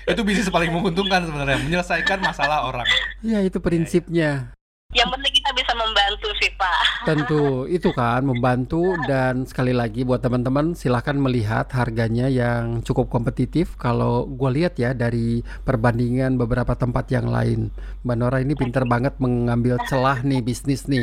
Itu 0.09 0.25
bisnis 0.25 0.49
paling 0.49 0.73
menguntungkan 0.73 1.29
sebenarnya, 1.29 1.61
menyelesaikan 1.65 2.25
masalah 2.25 2.65
orang. 2.65 2.89
ya 3.21 3.45
itu 3.45 3.61
prinsipnya. 3.61 4.57
Yang 4.95 5.09
penting 5.11 5.33
kita 5.43 5.51
bisa 5.59 5.73
membantu 5.75 6.29
sih 6.39 6.51
Pak. 6.55 6.81
Tentu 7.03 7.67
itu 7.67 7.91
kan 7.91 8.23
membantu 8.23 8.95
dan 9.11 9.43
sekali 9.43 9.75
lagi 9.75 10.07
buat 10.07 10.23
teman-teman 10.23 10.79
silahkan 10.79 11.19
melihat 11.19 11.67
harganya 11.75 12.31
yang 12.31 12.79
cukup 12.87 13.11
kompetitif. 13.11 13.75
Kalau 13.75 14.31
gue 14.31 14.51
lihat 14.55 14.79
ya 14.79 14.95
dari 14.95 15.43
perbandingan 15.67 16.39
beberapa 16.39 16.79
tempat 16.79 17.11
yang 17.11 17.27
lain, 17.27 17.75
Mbak 18.07 18.17
Nora 18.17 18.39
ini 18.39 18.55
pinter 18.55 18.87
banget 18.87 19.19
mengambil 19.19 19.83
celah 19.91 20.23
nih 20.23 20.39
bisnis 20.39 20.87
nih. 20.87 21.03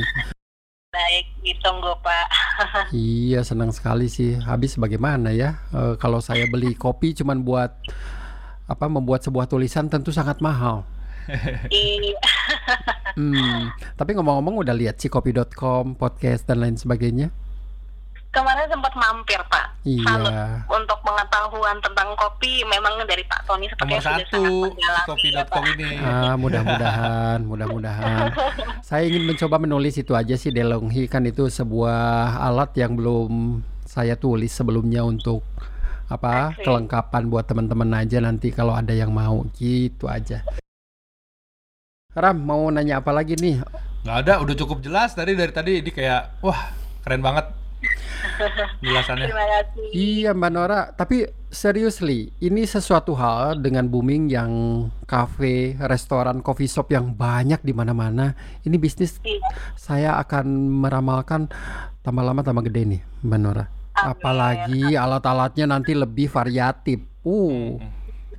Baik, 0.91 1.27
ditunggu 1.43 1.91
Pak. 1.99 2.27
Iya 2.95 3.43
senang 3.43 3.75
sekali 3.75 4.07
sih. 4.07 4.39
Habis 4.39 4.79
bagaimana 4.79 5.35
ya? 5.35 5.59
Eh, 5.75 5.95
kalau 5.99 6.23
saya 6.23 6.47
beli 6.47 6.79
kopi 6.79 7.11
cuman 7.11 7.43
buat 7.43 7.75
apa 8.71 8.85
membuat 8.87 9.23
sebuah 9.27 9.51
tulisan 9.51 9.91
tentu 9.91 10.15
sangat 10.15 10.39
mahal. 10.39 10.87
Iya. 11.71 12.19
Hmm, 13.13 13.69
tapi 13.93 14.15
ngomong-ngomong 14.15 14.63
udah 14.63 14.73
lihat 14.73 14.97
cikopi.com, 14.97 15.95
podcast 15.95 16.47
dan 16.47 16.59
lain 16.59 16.75
sebagainya? 16.75 17.29
Kemarin 18.31 18.63
sempat 18.65 18.95
mampir 18.95 19.35
Pak. 19.51 19.75
Salut 20.07 20.31
Iya. 20.31 20.63
untuk 20.71 20.95
pengetahuan 21.03 21.75
tentang 21.83 22.15
kopi 22.15 22.63
memang 22.63 23.03
dari 23.03 23.27
Pak 23.27 23.43
Tony 23.43 23.67
Nomor 23.67 23.75
sepertinya 23.75 23.99
sudah 23.99 24.15
satu 24.15 24.31
sangat 24.31 24.51
mendalam. 24.71 25.03
Cikopi.com 25.03 25.63
ini. 25.67 25.89
Ah, 25.99 26.35
mudah-mudahan, 26.39 27.39
mudah-mudahan. 27.43 28.31
Saya 28.87 29.03
ingin 29.03 29.27
mencoba 29.27 29.59
menulis 29.59 29.99
itu 29.99 30.15
aja 30.15 30.35
sih 30.39 30.47
Delonghi 30.47 31.11
kan 31.11 31.27
itu 31.27 31.51
sebuah 31.51 32.39
alat 32.39 32.71
yang 32.79 32.95
belum 32.95 33.59
saya 33.83 34.15
tulis 34.15 34.55
sebelumnya 34.55 35.03
untuk 35.03 35.43
apa 36.07 36.55
kelengkapan 36.55 37.27
buat 37.27 37.43
teman-teman 37.43 37.91
aja 37.99 38.23
nanti 38.23 38.51
kalau 38.55 38.71
ada 38.71 38.95
yang 38.95 39.11
mau 39.11 39.43
gitu 39.59 40.07
aja. 40.07 40.39
Ram 42.11 42.37
mau 42.37 42.67
nanya 42.67 42.99
apa 42.99 43.15
lagi 43.15 43.39
nih? 43.39 43.63
Nggak 44.03 44.17
ada, 44.27 44.33
udah 44.43 44.55
cukup 44.57 44.83
jelas 44.83 45.15
tadi 45.15 45.31
dari 45.31 45.53
tadi 45.53 45.79
ini 45.79 45.91
kayak 45.93 46.43
wah 46.43 46.75
keren 47.01 47.23
banget 47.23 47.47
jelasannya. 48.83 49.25
Terima 49.29 49.45
kasih. 49.47 49.87
Iya 49.91 50.29
Mbak 50.33 50.51
Nora, 50.51 50.81
tapi 50.91 51.23
seriously, 51.47 52.29
ini 52.37 52.63
sesuatu 52.63 53.15
hal 53.15 53.57
dengan 53.57 53.87
booming 53.87 54.27
yang 54.27 54.51
cafe, 55.05 55.79
restoran, 55.79 56.43
coffee 56.43 56.67
shop 56.67 56.91
yang 56.91 57.15
banyak 57.15 57.63
di 57.63 57.71
mana-mana. 57.71 58.35
Ini 58.61 58.75
bisnis 58.75 59.17
Iya. 59.23 59.39
saya 59.75 60.11
akan 60.19 60.45
meramalkan 60.83 61.47
tambah 62.01 62.21
lama 62.21 62.41
tambah 62.41 62.67
gede 62.67 62.97
nih, 62.97 63.01
Mbak 63.23 63.39
Nora. 63.39 63.65
Amin. 63.93 64.07
Apalagi 64.13 64.83
alat-alatnya 64.93 65.65
nanti 65.69 65.95
lebih 65.95 66.27
variatif. 66.27 67.01
Uh, 67.21 67.77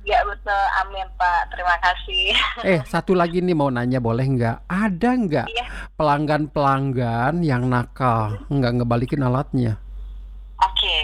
Ya 0.03 0.19
betul, 0.27 0.63
amin 0.83 1.07
Pak. 1.15 1.55
Terima 1.55 1.75
kasih. 1.79 2.35
eh 2.75 2.79
satu 2.83 3.15
lagi 3.15 3.39
nih 3.39 3.55
mau 3.55 3.71
nanya 3.71 4.03
boleh 4.03 4.27
nggak? 4.27 4.67
Ada 4.67 5.09
nggak 5.15 5.47
Iya. 5.47 5.65
pelanggan-pelanggan 5.95 7.39
yang 7.39 7.71
nakal 7.71 8.35
nggak 8.51 8.83
ngebalikin 8.83 9.23
alatnya? 9.23 9.79
Oke, 10.59 10.95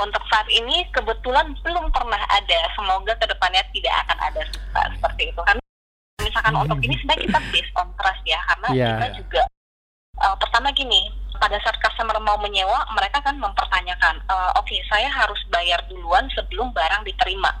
untuk 0.00 0.24
saat 0.32 0.48
ini 0.48 0.88
kebetulan 0.88 1.52
belum 1.60 1.92
pernah 1.92 2.20
ada. 2.32 2.60
Semoga 2.72 3.12
ke 3.20 3.28
depannya 3.28 3.60
tidak 3.76 3.92
akan 4.08 4.18
ada 4.24 4.40
Pak, 4.72 4.86
seperti 4.96 5.22
itu 5.32 5.40
kan. 5.44 5.56
Misalkan 6.20 6.56
untuk 6.56 6.80
ini 6.80 6.96
sebenarnya 6.96 7.22
kita 7.28 7.40
based 7.52 7.74
on 7.76 7.88
trust 8.00 8.22
ya, 8.24 8.40
karena 8.48 8.68
Iya. 8.72 8.88
kita 8.96 9.08
juga 9.20 9.42
uh, 10.24 10.36
pertama 10.40 10.72
gini, 10.72 11.12
pada 11.36 11.60
saat 11.60 11.76
customer 11.80 12.16
mau 12.24 12.40
menyewa, 12.40 12.88
mereka 12.96 13.20
kan 13.20 13.36
mempertanyakan, 13.36 14.16
uh, 14.32 14.56
oke 14.56 14.72
saya 14.88 15.12
harus 15.12 15.38
bayar 15.52 15.80
duluan 15.92 16.24
sebelum 16.32 16.72
barang 16.72 17.04
diterima. 17.04 17.52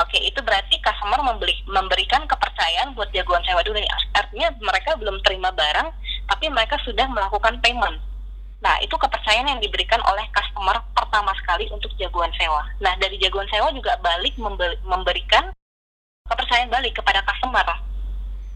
Oke, 0.00 0.16
itu 0.24 0.40
berarti 0.40 0.80
customer 0.80 1.20
membeli, 1.20 1.52
memberikan 1.68 2.24
kepercayaan 2.24 2.96
buat 2.96 3.12
jagoan 3.12 3.44
sewa 3.44 3.60
dulu. 3.60 3.76
Artinya 4.16 4.48
mereka 4.64 4.96
belum 4.96 5.20
terima 5.20 5.52
barang, 5.52 5.88
tapi 6.32 6.48
mereka 6.48 6.80
sudah 6.80 7.04
melakukan 7.12 7.60
payment. 7.60 8.00
Nah, 8.64 8.78
itu 8.80 8.94
kepercayaan 8.96 9.52
yang 9.52 9.60
diberikan 9.60 10.00
oleh 10.08 10.24
customer 10.32 10.80
pertama 10.96 11.36
sekali 11.36 11.68
untuk 11.68 11.92
jagoan 12.00 12.32
sewa. 12.40 12.64
Nah, 12.80 12.96
dari 12.96 13.20
jagoan 13.20 13.44
sewa 13.52 13.68
juga 13.74 13.98
balik 14.00 14.32
membe- 14.40 14.80
memberikan 14.86 15.52
kepercayaan 16.24 16.72
balik 16.72 16.96
kepada 16.96 17.20
customer 17.28 17.66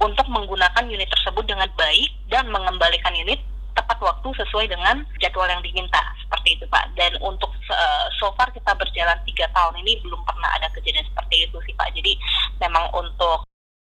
untuk 0.01 0.25
menggunakan 0.33 0.85
unit 0.89 1.11
tersebut 1.13 1.45
dengan 1.45 1.69
baik 1.77 2.11
dan 2.33 2.49
mengembalikan 2.49 3.13
unit 3.13 3.43
tepat 3.77 4.01
waktu 4.01 4.29
sesuai 4.41 4.67
dengan 4.73 5.05
jadwal 5.21 5.47
yang 5.47 5.61
diminta 5.61 6.01
seperti 6.25 6.57
itu 6.57 6.65
Pak. 6.67 6.97
Dan 6.97 7.13
untuk 7.21 7.53
uh, 7.71 8.07
so 8.17 8.33
far 8.35 8.49
kita 8.51 8.73
berjalan 8.75 9.19
tiga 9.29 9.47
tahun 9.53 9.77
ini 9.85 10.01
belum 10.01 10.25
pernah 10.25 10.51
ada 10.57 10.73
kejadian 10.73 11.05
seperti 11.07 11.45
itu 11.45 11.57
sih 11.69 11.75
Pak. 11.77 11.93
Jadi 11.93 12.17
memang 12.59 12.89
untuk 12.97 13.45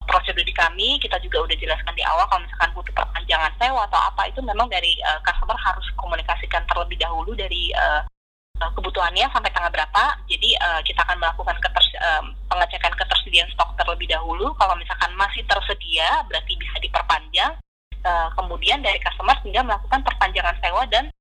prosedur 0.09 0.41
di 0.41 0.57
kami 0.57 0.97
kita 1.05 1.21
juga 1.21 1.45
udah 1.45 1.57
jelaskan 1.61 1.93
di 1.93 2.01
awal 2.01 2.25
kalau 2.33 2.41
misalkan 2.41 2.73
butuh 2.73 2.95
perpanjangan 2.97 3.53
sewa 3.61 3.85
atau 3.85 4.01
apa 4.01 4.25
itu 4.25 4.41
memang 4.41 4.65
dari 4.73 4.97
uh, 5.05 5.21
customer 5.21 5.57
harus 5.61 5.85
komunikasikan 6.01 6.65
terlebih 6.65 6.97
dahulu 6.97 7.37
dari 7.37 7.69
uh, 7.77 8.01
uh, 8.65 8.71
kebutuhannya 8.73 9.29
sampai 9.29 9.53
tanggal 9.53 9.69
berapa. 9.69 10.05
Jadi 10.27 10.57
uh, 10.65 10.81
kita 10.81 11.05
akan 11.05 11.21
melakukan 11.21 11.57
keters- 11.61 12.01
um, 12.01 12.33
pengecekan 12.49 12.93
ketersediaan 12.97 13.53
stok 13.53 13.77
terlebih 13.77 14.09
dahulu. 14.09 14.57
Kalau 14.57 14.75
misalkan 14.81 15.13
masih 15.15 15.45
tersedia 15.45 16.25
berarti 16.27 16.57
bisa 16.57 16.77
diperpanjang. 16.81 17.53
Uh, 18.09 18.33
kemudian 18.41 18.81
dari 18.81 18.97
customer 19.05 19.37
tinggal 19.45 19.69
melakukan 19.69 20.01
perpanjangan 20.01 20.57
sewa 20.65 20.81
dan 20.89 21.13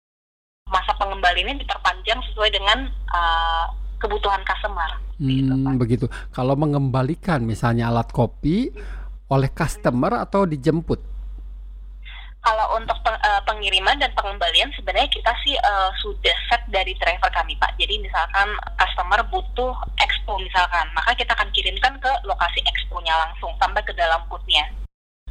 masa 0.72 0.96
pengembaliannya 0.96 1.60
diperpanjang 1.60 2.24
sesuai 2.32 2.48
dengan 2.56 2.88
uh, 3.12 3.68
kebutuhan 4.00 4.40
customer. 4.48 4.88
Gitu, 5.20 5.52
Pak. 5.52 5.74
Hmm, 5.74 5.82
begitu. 5.82 6.06
Kalau 6.32 6.56
mengembalikan 6.56 7.44
misalnya 7.44 7.90
alat 7.92 8.08
kopi 8.14 8.72
oleh 9.28 9.50
customer 9.52 10.24
atau 10.24 10.48
dijemput? 10.48 11.02
Kalau 12.38 12.80
untuk 12.80 12.96
peng- 13.04 13.20
eh, 13.20 13.42
pengiriman 13.44 14.00
dan 14.00 14.08
pengembalian 14.16 14.72
sebenarnya 14.72 15.12
kita 15.12 15.36
sih 15.44 15.58
eh, 15.58 15.90
sudah 16.00 16.38
set 16.48 16.64
dari 16.72 16.96
driver 16.96 17.28
kami 17.34 17.60
Pak. 17.60 17.76
Jadi 17.76 18.00
misalkan 18.00 18.48
customer 18.80 19.20
butuh 19.28 19.76
expo 20.00 20.40
misalkan, 20.40 20.88
maka 20.96 21.12
kita 21.18 21.36
akan 21.36 21.50
kirimkan 21.52 22.00
ke 22.00 22.12
lokasi 22.24 22.64
expo-nya 22.64 23.12
langsung 23.20 23.52
sampai 23.60 23.84
ke 23.84 23.92
dalam 24.00 24.24
booth-nya. 24.32 24.64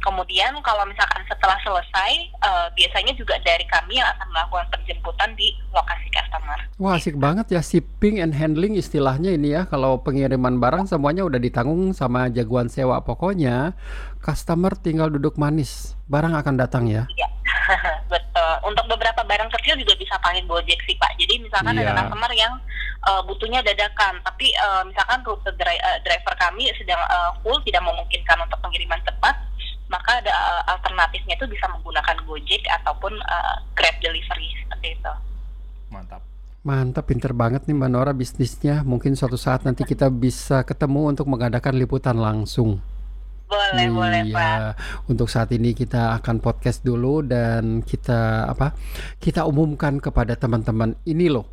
Kemudian 0.07 0.55
kalau 0.63 0.87
misalkan 0.87 1.19
setelah 1.27 1.59
selesai, 1.59 2.11
eh, 2.31 2.67
biasanya 2.79 3.11
juga 3.19 3.35
dari 3.43 3.67
kami 3.67 3.99
yang 3.99 4.07
akan 4.15 4.27
melakukan 4.31 4.67
penjemputan 4.71 5.35
di 5.35 5.51
lokasi 5.75 6.07
customer. 6.15 6.55
Wah, 6.79 6.95
asik 6.95 7.19
banget 7.19 7.51
ya 7.51 7.59
shipping 7.59 8.23
and 8.23 8.31
handling 8.31 8.79
istilahnya 8.79 9.35
ini 9.35 9.51
ya. 9.51 9.67
Kalau 9.67 9.99
pengiriman 9.99 10.63
barang 10.63 10.87
semuanya 10.87 11.27
udah 11.27 11.35
ditanggung 11.35 11.91
sama 11.91 12.31
jagoan 12.31 12.71
sewa. 12.71 13.03
Pokoknya 13.03 13.75
customer 14.23 14.71
tinggal 14.79 15.11
duduk 15.11 15.35
manis, 15.35 15.99
barang 16.07 16.31
akan 16.39 16.55
datang 16.55 16.87
ya. 16.87 17.03
Betul. 18.13 18.53
Untuk 18.63 18.87
beberapa 18.87 19.27
barang 19.27 19.51
kecil 19.59 19.75
juga 19.75 19.91
bisa 19.99 20.15
pakai 20.23 20.47
Gojek 20.47 20.79
sih 20.87 20.95
Pak. 20.95 21.19
Jadi 21.19 21.43
misalkan 21.43 21.75
Iya. 21.75 21.91
ada 21.91 22.07
customer 22.07 22.31
yang 22.31 22.53
uh, 23.03 23.21
butuhnya 23.27 23.59
dadakan, 23.59 24.23
tapi 24.23 24.55
uh, 24.55 24.87
misalkan 24.87 25.19
rute 25.27 25.51
dri- 25.59 25.83
uh, 25.83 25.99
driver 26.07 26.31
kami 26.39 26.71
sedang 26.79 26.99
uh, 27.11 27.35
full 27.43 27.59
tidak 27.67 27.83
memungkinkan 27.83 28.39
untuk 28.39 28.55
pengiriman 28.63 28.99
cepat, 29.03 29.35
maka 29.87 30.19
ada 30.19 30.31
uh, 30.31 30.63
alternatifnya 30.75 31.35
itu 31.39 31.47
bisa 31.47 31.65
menggunakan 31.71 32.17
Gojek 32.27 32.63
ataupun 32.81 33.13
uh, 33.15 33.55
Grab 33.75 33.95
delivery 34.03 34.49
seperti 34.63 34.87
itu. 34.99 35.13
Mantap. 35.91 36.21
Mantap, 36.67 37.05
pinter 37.07 37.31
banget 37.31 37.63
nih 37.63 37.75
Mbak 37.79 37.89
Nora 37.91 38.11
bisnisnya. 38.11 38.83
Mungkin 38.83 39.15
suatu 39.15 39.39
saat 39.39 39.63
nanti 39.63 39.87
kita 39.87 40.11
bisa 40.11 40.67
ketemu 40.67 41.15
untuk 41.15 41.31
mengadakan 41.31 41.79
liputan 41.79 42.19
langsung. 42.19 42.83
Boleh, 43.47 43.87
boleh 43.87 44.21
Pak. 44.27 44.57
Iya, 44.59 44.75
untuk 45.07 45.31
saat 45.31 45.55
ini 45.55 45.71
kita 45.71 46.19
akan 46.19 46.43
podcast 46.43 46.83
dulu 46.83 47.23
dan 47.23 47.79
kita 47.79 48.51
apa? 48.51 48.75
Kita 49.23 49.47
umumkan 49.47 50.03
kepada 50.03 50.35
teman-teman 50.35 50.99
ini 51.07 51.31
loh 51.31 51.47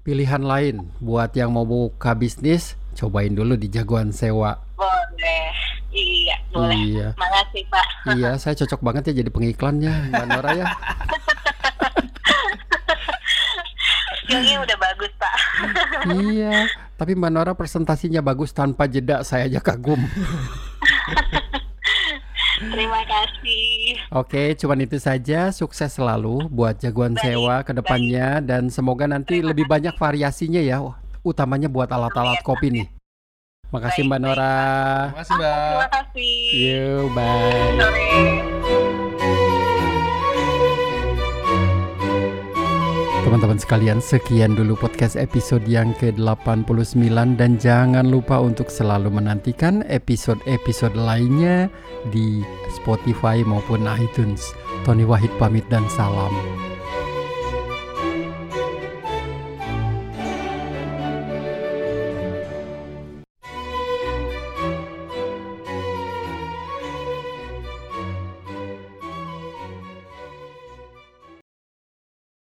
pilihan 0.00 0.40
lain 0.40 0.88
buat 1.02 1.34
yang 1.36 1.52
mau 1.52 1.66
buka 1.68 2.16
bisnis, 2.16 2.78
cobain 2.96 3.34
dulu 3.34 3.58
di 3.58 3.68
jagoan 3.68 4.14
sewa. 4.14 4.56
Boleh. 4.78 5.52
Iya, 5.90 6.36
boleh. 6.54 6.78
Iya. 6.78 7.08
Makasih 7.18 7.64
Pak. 7.66 7.86
Iya, 8.14 8.30
saya 8.38 8.54
cocok 8.54 8.80
banget 8.80 9.02
ya 9.10 9.22
jadi 9.22 9.30
pengiklannya 9.30 9.92
Mbak 10.14 10.26
Nora 10.30 10.50
ya. 10.54 10.66
Skillnya 14.22 14.56
udah 14.62 14.76
bagus 14.78 15.12
Pak. 15.18 15.34
iya, 16.22 16.70
tapi 16.94 17.18
Mbak 17.18 17.32
Nora 17.34 17.52
presentasinya 17.58 18.22
bagus 18.22 18.54
tanpa 18.54 18.86
jeda, 18.86 19.26
saya 19.26 19.50
aja 19.50 19.58
kagum. 19.58 19.98
Terima 22.60 23.00
kasih. 23.08 23.96
Oke, 24.12 24.52
cuman 24.52 24.84
itu 24.84 25.00
saja. 25.00 25.48
Sukses 25.48 25.96
selalu 25.96 26.44
buat 26.52 26.76
jagoan 26.76 27.16
Baik, 27.16 27.24
sewa 27.24 27.56
ke 27.64 27.72
depannya 27.72 28.44
dan 28.44 28.68
semoga 28.68 29.08
nanti 29.08 29.40
Terima 29.40 29.48
lebih 29.50 29.64
banyak 29.64 29.96
variasinya 29.96 30.60
ya, 30.60 30.84
utamanya 31.24 31.72
buat 31.72 31.88
alat-alat 31.88 32.44
kopi 32.44 32.68
nih. 32.68 32.99
Makasih 33.70 34.02
Baik, 34.02 34.10
Mbak 34.10 34.20
Nora. 34.26 34.58
Terima 35.14 35.18
kasih, 35.22 35.34
Mbak. 35.38 35.54
Terima 35.54 35.88
kasih. 35.94 36.34
Yuk, 36.58 37.04
bye. 37.14 38.42
Teman-teman 43.20 43.62
sekalian, 43.62 44.02
sekian 44.02 44.58
dulu 44.58 44.74
podcast 44.74 45.14
episode 45.14 45.62
yang 45.70 45.94
ke-89 46.02 47.38
dan 47.38 47.62
jangan 47.62 48.10
lupa 48.10 48.42
untuk 48.42 48.66
selalu 48.66 49.06
menantikan 49.06 49.86
episode-episode 49.86 50.98
lainnya 50.98 51.70
di 52.10 52.42
Spotify 52.74 53.46
maupun 53.46 53.86
iTunes. 53.86 54.50
Tony 54.82 55.06
Wahid 55.06 55.30
pamit 55.38 55.62
dan 55.70 55.86
salam. 55.94 56.34